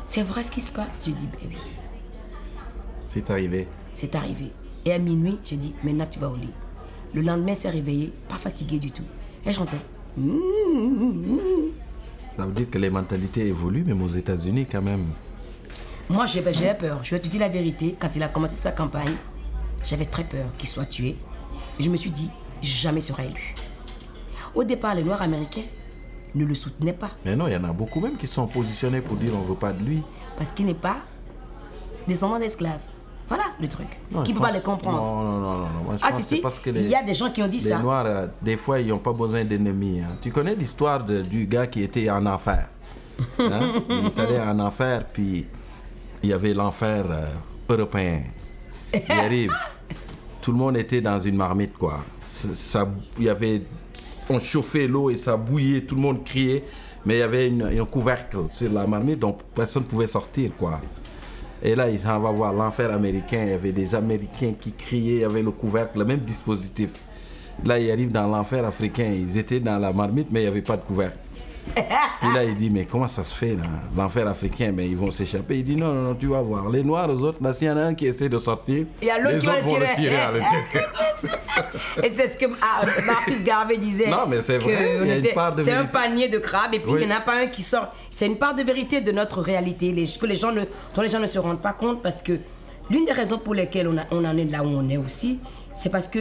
[0.06, 1.04] C'est vrai ce qui se passe?
[1.06, 1.56] Je dis, ben oui,
[3.12, 3.68] c'est arrivé.
[3.92, 4.50] c'est arrivé.
[4.84, 6.50] Et à minuit, j'ai dit, maintenant tu vas au lit.
[7.14, 9.04] Le lendemain, elle s'est réveillée, pas fatiguée du tout.
[9.44, 9.76] Elle chantait.
[12.30, 15.04] Ça veut dire que les mentalités évoluent, même aux États-Unis quand même.
[16.08, 17.00] Moi, j'avais j'avais peur.
[17.02, 17.94] Je vais te dire la vérité.
[17.98, 19.14] Quand il a commencé sa campagne,
[19.84, 21.16] j'avais très peur qu'il soit tué.
[21.78, 22.30] Et je me suis dit,
[22.62, 23.54] jamais il sera élu.
[24.54, 25.68] Au départ, les Noirs américains
[26.34, 29.02] ne le soutenaient pas Mais non, il y en a beaucoup même qui sont positionnés
[29.02, 30.02] pour dire on veut pas de lui.
[30.36, 30.96] parce qu'il n'est pas
[32.08, 32.80] descendant d'esclaves.
[33.28, 33.86] Voilà le truc.
[34.10, 34.96] Non, qui ne peut pas les comprendre.
[34.98, 35.58] Non, non, non, non.
[35.58, 35.84] non.
[35.84, 36.40] Moi, je ah, pense si, que c'est si.
[36.42, 37.78] parce que Il les, y a des gens qui ont dit les ça.
[37.78, 40.00] Noirs, euh, des fois, ils n'ont pas besoin d'ennemis.
[40.00, 40.16] hein.
[40.20, 42.68] Tu connais l'histoire de- du gars qui était en enfer
[43.38, 43.60] Hein?
[43.88, 45.46] Il est allé en enfer, puis
[46.22, 47.26] il y avait l'enfer euh,
[47.68, 48.22] européen.
[48.92, 49.52] Il arrive.
[50.40, 52.00] Tout le monde était dans une marmite, quoi.
[52.26, 53.62] Ça, ça- il y avait,
[54.28, 56.64] on chauffait l'eau et ça bouillait, tout le monde criait,
[57.06, 60.50] mais il y avait une, un couvercle sur la marmite, donc personne ne pouvait sortir,
[60.58, 60.80] quoi.
[61.64, 63.44] Et là, s'en va voir l'enfer américain.
[63.44, 66.90] Il y avait des Américains qui criaient, il y avait le couvercle, le même dispositif.
[67.64, 69.12] Là, il arrive dans l'enfer africain.
[69.14, 71.18] Ils étaient dans la marmite, mais il n'y avait pas de couvercle.
[71.74, 73.62] Puis là, il dit, mais comment ça se fait, là?
[73.96, 75.58] L'enfer africain, mais ils vont s'échapper.
[75.58, 76.68] Il dit, non, non, non, tu vas voir.
[76.68, 79.08] Les Noirs, aux autres, là, s'il y en a un qui essaie de sortir, Il
[79.08, 80.16] y a les qui autres vont le tirer.
[80.20, 80.42] avec
[82.02, 84.08] Et c'est ce que ah, Marcus Garvey disait.
[84.08, 86.28] Non, mais c'est vrai, il y a on une était- part de C'est un panier
[86.28, 86.98] de crabes et puis Oui.
[87.02, 87.88] il n'y en a pas un qui sort.
[88.10, 90.62] C'est une part de vérité de notre réalité les, que les gens ne,
[90.94, 92.38] dont les gens ne se rendent pas compte parce que
[92.90, 95.38] l'une des raisons pour lesquelles on, a- on en est là où on est aussi,
[95.74, 96.20] c'est parce que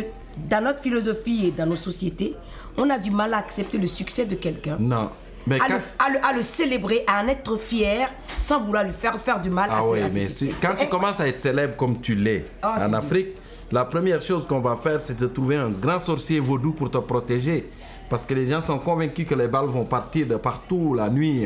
[0.49, 2.35] dans notre philosophie et dans nos sociétés,
[2.77, 4.77] on a du mal à accepter le succès de quelqu'un.
[4.79, 5.09] Non.
[5.47, 5.73] Mais À quand...
[5.73, 9.41] le, à le- à le célébrer, à en être fier, sans vouloir lui faire faire
[9.41, 11.99] du mal à Ah à ce mais si- quand tu commences à être célèbre comme
[11.99, 12.93] tu l'es Ah, en.
[12.93, 13.29] Afrique,
[13.71, 16.97] la première chose qu'on va faire, c'est de trouver un grand sorcier vaudou pour te
[16.99, 17.69] protéger.
[18.09, 21.45] Parce que les gens sont convaincus que les balles vont partir de partout la nuit.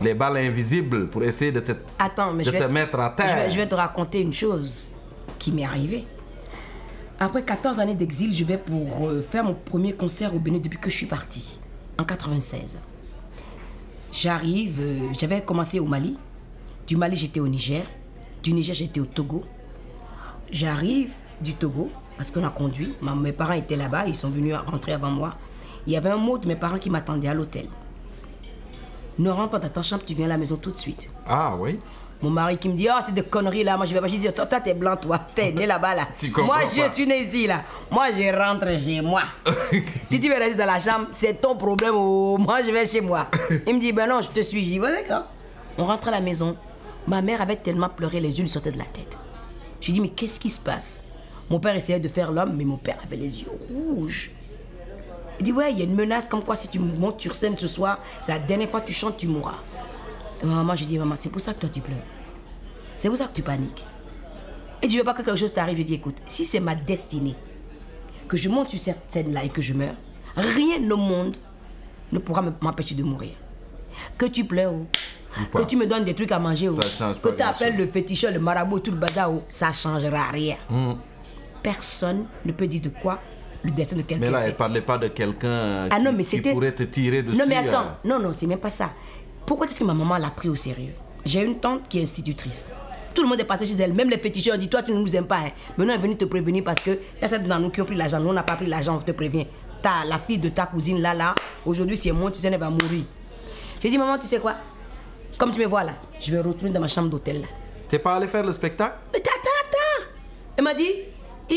[0.00, 3.22] Les balles invisibles pour essayer de te, Attends, mais de je vais, mettre à je
[3.24, 3.36] terre.
[3.36, 4.92] vais, je vais te raconter une chose
[5.38, 6.04] qui m'est arrivée.
[7.18, 10.78] Après 14 années d'exil, je vais pour euh, faire mon premier concert au Bénin depuis
[10.78, 11.58] que je suis partie,
[11.98, 12.78] en 96.
[14.12, 16.18] J'arrive, euh, j'avais commencé au Mali.
[16.86, 17.86] Du Mali, j'étais au Niger.
[18.42, 19.42] Du Niger, j'étais au Togo.
[20.50, 22.92] J'arrive du Togo, parce qu'on a conduit.
[23.00, 25.34] Mes parents étaient là-bas, ils sont venus rentrer avant moi.
[25.86, 27.66] Il y avait un mot de mes parents qui m'attendait à l'hôtel.
[29.18, 31.08] Ne rentre pas dans ta chambre, tu viens à la maison tout de suite.
[31.26, 31.78] Ah oui
[32.22, 34.06] Mon mari qui me dit, oh, c'est des conneries là, moi je vais pas.
[34.06, 36.08] Je dis, toi, toi t'es blanc, toi, t'es né là-bas là.
[36.18, 36.88] Tu comprends moi, pas.
[36.88, 37.64] je suis né ici là.
[37.90, 39.22] Moi, je rentre chez moi.
[40.08, 41.94] si tu veux rester dans la chambre, c'est ton problème.
[41.96, 43.26] oh, moi, je vais chez moi.
[43.66, 44.64] Il me dit, ben non, je te suis.
[44.64, 45.26] Je dis, ouais, d'accord.
[45.76, 46.56] On rentre à la maison.
[47.08, 49.18] Ma mère avait tellement pleuré, les yeux lui sortaient de la tête.
[49.80, 51.02] Je lui dis, mais qu'est-ce qui se passe?
[51.50, 54.30] Mon père essayait de faire l'homme, mais mon père avait les yeux rouges.
[55.40, 57.56] Il dit, ouais, il y a une menace comme quoi si tu montes sur scène
[57.56, 59.58] ce soir, c'est la dernière fois que tu chantes, tu mourras.
[60.40, 61.96] Et maman, je dis, maman, c'est pour ça que toi tu pleures.
[63.02, 63.84] C'est pour ça que tu paniques.
[64.80, 65.76] Et tu veux pas que quelque chose t'arrive.
[65.78, 67.34] Je dis, écoute, si c'est ma destinée,
[68.28, 69.96] que je monte sur cette scène-là et que je meurs,
[70.36, 71.36] rien au monde
[72.12, 73.30] ne pourra me- m'empêcher de mourir.
[74.16, 74.74] Que tu pleures,
[75.50, 75.58] pas.
[75.58, 78.30] que tu me donnes des trucs à manger, Ça change que tu appelles le féticheur,
[78.32, 80.54] le marabout, tout le bazar, oh, ça changera rien.
[80.70, 80.92] Hmm.
[81.60, 83.18] Personne ne peut dire de quoi
[83.64, 84.56] le destin de quelqu'un Mais là, elle fait.
[84.56, 86.52] parlait pas de quelqu'un Ah qui, non, mais qui c'était.
[86.52, 87.36] pourrait te tirer dessus.
[87.36, 87.82] Non, mais attends.
[88.04, 88.08] euh.
[88.08, 88.92] Non, non, c'est même pas ça.
[89.44, 90.92] Pourquoi est-ce que ma maman l'a pris au sérieux?
[91.24, 92.70] J'ai une tante qui est institutrice.
[93.14, 93.94] Tout le monde est passé chez elle.
[93.94, 95.38] Même les féticheurs ont dit Toi, tu ne nous aimes pas.
[95.38, 95.50] Hein.
[95.76, 97.80] Maintenant, elle est venue te prévenir parce que il y a certains dans nous qui
[97.80, 98.20] ont pris l'argent.
[98.20, 99.46] Nous, on n'a pas pris l'argent, on te prévient.
[99.82, 101.34] T'as la fille de ta cousine là, là.
[101.66, 103.04] Aujourd'hui, si elle monte, tu sais, elle va mourir.
[103.82, 104.54] J'ai dit Maman, tu sais quoi?
[105.38, 107.46] Comme tu me vois là, je vais retourner dans ma chambre d'hôtel là.
[107.88, 108.96] T'es pas allé faire le spectacle?
[109.12, 110.08] Mais attends, attends
[110.56, 110.88] Elle m'a dit,
[111.50, 111.56] il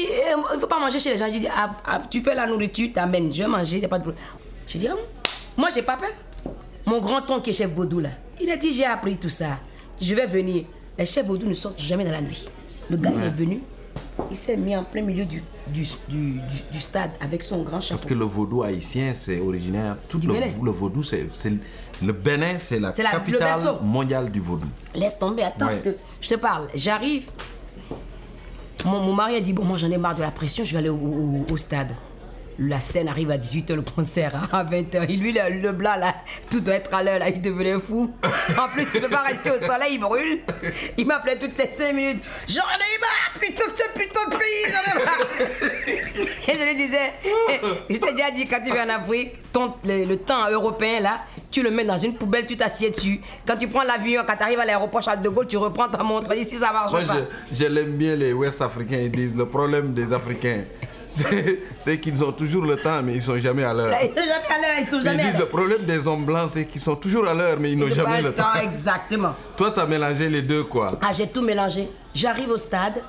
[0.56, 1.28] ne faut pas manger chez les gens.
[1.32, 3.32] J'ai dit, ah, ah, tu fais la nourriture, t'amènes.
[3.32, 4.24] Je vais manger, c'est pas de problème.
[4.68, 4.96] J'ai dit, ah,
[5.56, 6.10] moi, j'ai pas peur.
[6.86, 8.10] Mon grand-oncle qui est chef vaudou, là,
[8.42, 9.60] il a dit, j'ai appris tout ça.
[10.02, 10.66] Je vais venir.
[10.98, 12.46] Les chefs vaudou ne sortent jamais dans la nuit.
[12.90, 13.62] Le gars, il est venu.
[14.32, 15.84] Il s'est mis en plein milieu du, du,
[16.72, 18.00] du, stade avec son grand chapeau.
[18.00, 19.98] Parce que le vaudou haïtien, c'est originaire.
[20.08, 21.28] Tout le, vaudou, c'est.
[22.02, 24.68] Le Bénin, c'est la capitale mondiale du vaudou.
[24.94, 25.82] Laisse tomber, attends, Ouais.
[25.84, 26.68] je, te, je te parle.
[26.76, 27.30] J'arrive.
[28.86, 30.78] Mon, mon mari a dit Bon, moi j'en ai marre de la pression, je vais
[30.78, 31.92] aller au, au- au stade.
[32.58, 35.10] La scène arrive à 18h, le concert hein, à 20h.
[35.10, 36.16] Et lui, le, le blanc, là,
[36.50, 38.14] tout doit être à l'heure, là, il devenait fou.
[38.58, 40.40] En plus, il ne peut pas rester au soleil, il brûle.
[40.98, 44.72] Il m'appelait toutes les 5 minutes J'en ai marre, putain de ce putain de pays,
[44.72, 46.28] j'en ai marre.
[46.48, 47.14] Et je lui disais
[47.50, 51.00] eh, Je t'ai déjà dit, quand tu viens en Afrique, ton, le, le temps européen,
[51.02, 53.20] là, tu le mets dans une poubelle, tu t'assieds dessus.
[53.48, 56.04] Quand tu prends l'avion, quand tu arrives à l'aéroport Charles de Gaulle, tu reprends ta
[56.04, 56.34] montre.
[56.36, 57.16] Ici, ça marche Moi, pas.
[57.52, 58.98] je, je l'aime bien, les Ouest africains.
[59.00, 60.64] Ils disent le problème des Africains,
[61.78, 63.94] c'est qu'ils ont toujours le temps, mais ils sont jamais à l'heure.
[64.04, 65.48] Ils sont jamais à l'heure, ils sont Ils jamais à disent le l'heure.
[65.50, 68.22] problème des hommes blancs, c'est qu'ils sont toujours à l'heure, mais ils n'ont Ils jamais
[68.22, 68.54] le temps.
[68.62, 69.36] Exactement.
[69.58, 71.00] Toi, t'as mélangé les deux, quoi.
[71.02, 71.90] Ah, j'ai tout mélangé.
[72.14, 73.02] J'arrive au stade,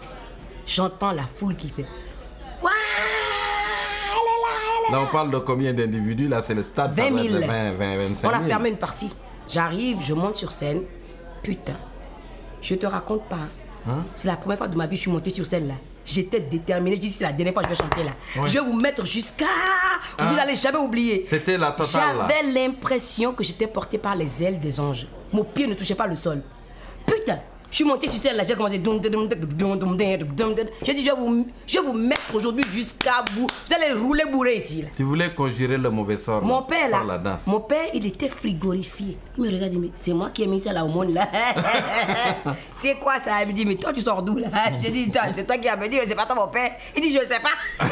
[0.66, 1.86] j'entends la foule qui fait.
[2.62, 2.70] Ouah,
[4.88, 6.28] elle est là, on parle de combien d'individus?
[6.28, 7.34] Là, c'est le stade, ça 20 doit 000.
[7.36, 8.42] être de 20, 20, 25 On 000.
[8.42, 9.10] a fermé une partie.
[9.48, 10.82] J'arrive, je monte sur scène.
[11.42, 11.76] Putain,
[12.60, 13.36] je te raconte pas.
[13.36, 13.48] hein.
[13.88, 14.04] Hein?
[14.16, 15.74] C'est la première fois de ma vie que je suis montée sur scène là.
[16.06, 16.96] J'étais déterminée.
[16.96, 18.12] J'ai dit c'est la dernière fois que je vais chanter là.
[18.46, 19.44] Je vais vous mettre jusqu'à.
[20.18, 20.36] Vous Hein?
[20.36, 21.24] n'allez jamais oublier.
[21.28, 22.16] C'était la totale.
[22.28, 25.06] J'avais l'impression que j'étais portée par les ailes des anges.
[25.32, 26.42] Mon pied ne touchait pas le sol.
[27.04, 27.40] Putain,
[27.76, 28.42] je suis montée sur scène là.
[28.42, 28.80] J'ai commencé.
[30.82, 33.46] J'ai dit je vais vous, je vais vous mettre aujourd'hui jusqu'à bout.
[33.66, 34.88] Vous allez rouler bourré ici là.
[34.96, 37.46] Tu voulais conjurer le mauvais sort Mon père là, par la danse.
[37.46, 39.18] mon père il était frigorifié.
[39.36, 41.12] Il me regarde, il me dit, c'est moi qui ai mis ça là au monde
[41.12, 41.28] là.
[42.72, 43.42] c'est quoi ça?
[43.42, 44.48] Il me dit, mais toi tu sors d'où là?
[44.82, 46.70] J'ai dit, c'est toi qui as me dit, c'est pas toi mon père.
[46.96, 47.84] Il dit, je sais pas.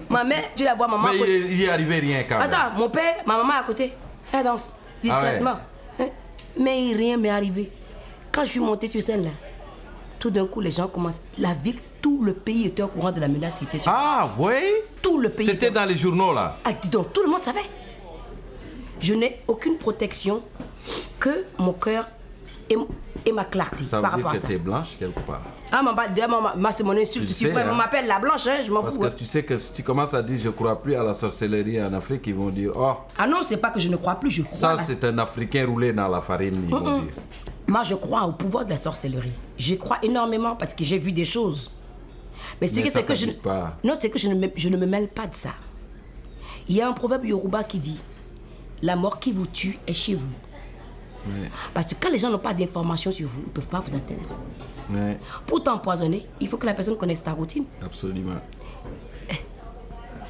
[0.08, 1.08] ma mère, tu la vois, maman.
[1.10, 1.36] Mais il, côté.
[1.36, 2.50] est- il y est arrivé rien quand même.
[2.50, 3.92] Attends, mon père, ma maman à côté,
[4.32, 5.58] elle danse discrètement.
[6.00, 6.06] Hein?
[6.58, 7.70] Mais rien m'est arrivé.
[8.32, 9.30] Quand je suis montée sur scène là,
[10.18, 11.20] tout d'un coup les gens commencent.
[11.38, 13.92] La ville, tout le pays était au courant de la menace qui était sur.
[13.94, 14.54] Ah, oui?
[15.02, 15.46] Tout le pays.
[15.46, 16.58] C'était était- dans les journaux là.
[16.64, 17.60] ah, dis donc, tout le monde savait.
[19.00, 20.42] Je n'ai aucune protection
[21.18, 22.08] que mon cœur
[22.70, 22.76] et,
[23.24, 24.48] et ma clarté Ça par veut dire rapport que à ça.
[24.48, 25.42] t'es blanche quelque part.
[25.70, 27.68] Ah, ma, ma, ma- c'est mon insulte Tu sais, hein.
[27.70, 29.00] On m'appelle la blanche, hein, je m'en Parce fous.
[29.00, 29.12] que hein.
[29.16, 31.92] tu sais que si tu commences à dire je crois plus à la sorcellerie en
[31.94, 34.42] Afrique, ils vont dire oh, Ah non, c'est pas que je ne crois plus, je
[34.42, 34.56] crois.
[34.56, 37.12] ça c'est un Africain roulé dans la farine, ils vont dire.
[37.66, 39.32] Moi, je crois au pouvoir de la sorcellerie.
[39.56, 41.70] J'y crois énormément parce que j'ai vu des choses.
[42.60, 43.76] Mais ce que c'est que je pas.
[43.82, 45.50] non, c'est que je ne, me, je ne me mêle pas de ça.
[46.68, 47.98] Il y a un proverbe yoruba qui dit
[48.82, 50.26] la mort qui vous tue est chez vous.
[51.26, 53.80] Ouais, Parce que quand les gens n'ont pas d'informations sur vous, ils ne peuvent pas
[53.80, 54.28] vous atteindre.
[54.92, 55.16] ouais,
[55.46, 57.64] Pour t'empoisonner, il faut que la personne connaisse ta routine.
[57.84, 58.40] absolument.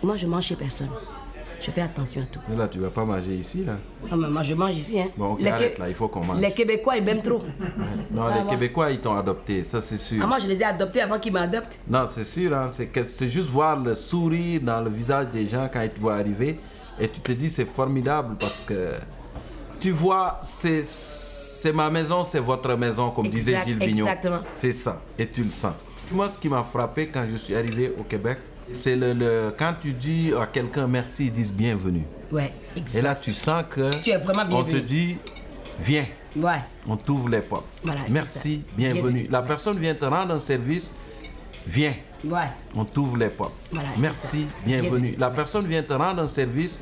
[0.03, 0.89] Moi, je mange chez personne.
[1.61, 2.41] Je fais attention à tout.
[2.49, 3.75] Mais là, tu vas pas manger ici là.
[4.11, 4.99] Ah, mais moi, je mange ici.
[5.01, 5.07] Hein.
[5.17, 6.41] Bon, ok, Les arrête là, il faut qu'on mange.
[6.41, 7.41] Les Québécois, ils m'aiment trop.
[8.11, 8.51] Non, Ah, les bon.
[8.51, 10.21] Québécois, ils t'ont adopté, ça c'est sûr.
[10.25, 11.79] Ah, moi, je les ai adoptés avant qu'ils m'adoptent.
[11.89, 15.83] Non, c'est sûr, hein, c'est juste voir le sourire dans le visage des gens quand
[15.83, 16.59] ils te voient arriver
[16.99, 18.95] et tu te dis c'est formidable parce que
[19.83, 24.07] tu vois, c'est c'est ma maison, c'est votre maison, comme disait Gilles Vignon.
[24.07, 24.41] exactement.
[24.53, 25.75] C'est ça, et tu le sens.
[26.13, 28.39] Moi, ce qui m'a frappé quand je suis arrivé au Québec,
[28.71, 32.05] c'est le, le- quand tu dis à quelqu'un merci, ils disent bienvenue.
[32.31, 32.53] Ouais,
[32.95, 35.19] Et là, tu sens que Tu es vraiment on te dit
[35.81, 36.07] viens.
[36.37, 36.61] Ouais.
[36.89, 37.67] On t'ouvre les portes.
[37.83, 39.01] Voilà, Merci, bienvenue.
[39.03, 39.27] Bienvenue.
[39.31, 40.91] La personne vient te rendre un service,
[41.67, 41.95] viens.
[42.25, 42.49] Ouais.
[42.77, 43.55] On t'ouvre les portes.
[43.73, 44.91] Voilà, merci, bienvenue.
[44.91, 45.17] Bienvenue.
[45.19, 46.79] La personne vient te rendre un service,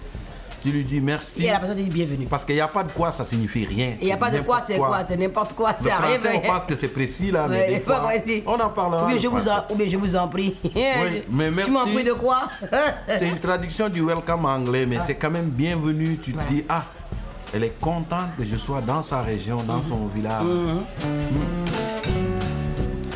[0.62, 1.44] tu lui dis merci.
[1.44, 2.26] Et la personne te dit bienvenue.
[2.26, 3.96] Parce qu'il n'y a pas de quoi, ça signifie rien.
[4.00, 6.18] Il n'y a pas de quoi, c'est quoi, c'est n'importe quoi, c'est rien.
[6.18, 8.02] français, on pense que c'est précis là, mais des fois,
[8.46, 9.04] on en parlera.
[9.04, 10.56] Ou bien, je vous en, ou bien je vous en prie.
[11.30, 11.70] mais merci.
[11.70, 12.42] Tu m'en prie de quoi?
[13.08, 16.18] C'est une traduction du welcome anglais, mais c'est quand même bienvenue.
[16.22, 16.84] Tu te dis, ah,
[17.52, 20.44] elle est contente que je sois dans sa région, dans son village.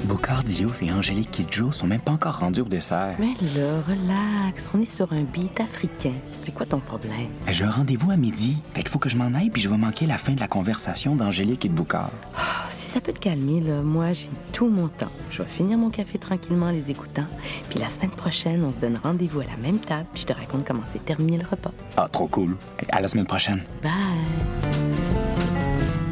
[0.04, 3.14] Bocard Diouf et Angélique Kidjo sont même pas encore rendus au dessert.
[3.18, 6.12] Mais là, relax, on est sur un beat africain.
[6.42, 7.28] C'est quoi ton problème?
[7.48, 8.58] J'ai un rendez-vous à midi.
[8.74, 10.48] Fait qu'il faut que je m'en aille puis je vais manquer la fin de la
[10.48, 12.10] conversation d'Angélique et de Boucard.
[12.36, 12.40] Oh,
[12.70, 15.10] si ça peut te calmer, là, moi, j'ai tout mon temps.
[15.30, 17.26] Je vais finir mon café tranquillement en les écoutant.
[17.70, 20.34] Puis la semaine prochaine, on se donne rendez-vous à la même table puis je te
[20.34, 21.72] raconte comment s'est terminé le repas.
[21.96, 22.56] Ah, trop cool.
[22.92, 23.62] À la semaine prochaine.
[23.82, 25.03] Bye!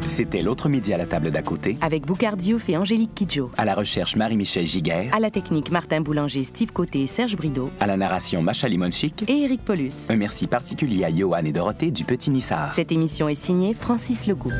[0.07, 1.77] C'était l'autre midi à la table d'à côté.
[1.81, 3.49] Avec Boucard Diouf et Angélique Kidjo.
[3.57, 5.13] À la recherche, Marie-Michel Giguère.
[5.15, 7.71] À la technique, Martin Boulanger, Steve Côté et Serge Brideau.
[7.79, 9.23] À la narration, Macha Limonchik.
[9.27, 9.93] Et Eric Paulus.
[10.09, 12.71] Un merci particulier à Johan et Dorothée du Petit Nissard.
[12.73, 14.51] Cette émission est signée Francis Legault.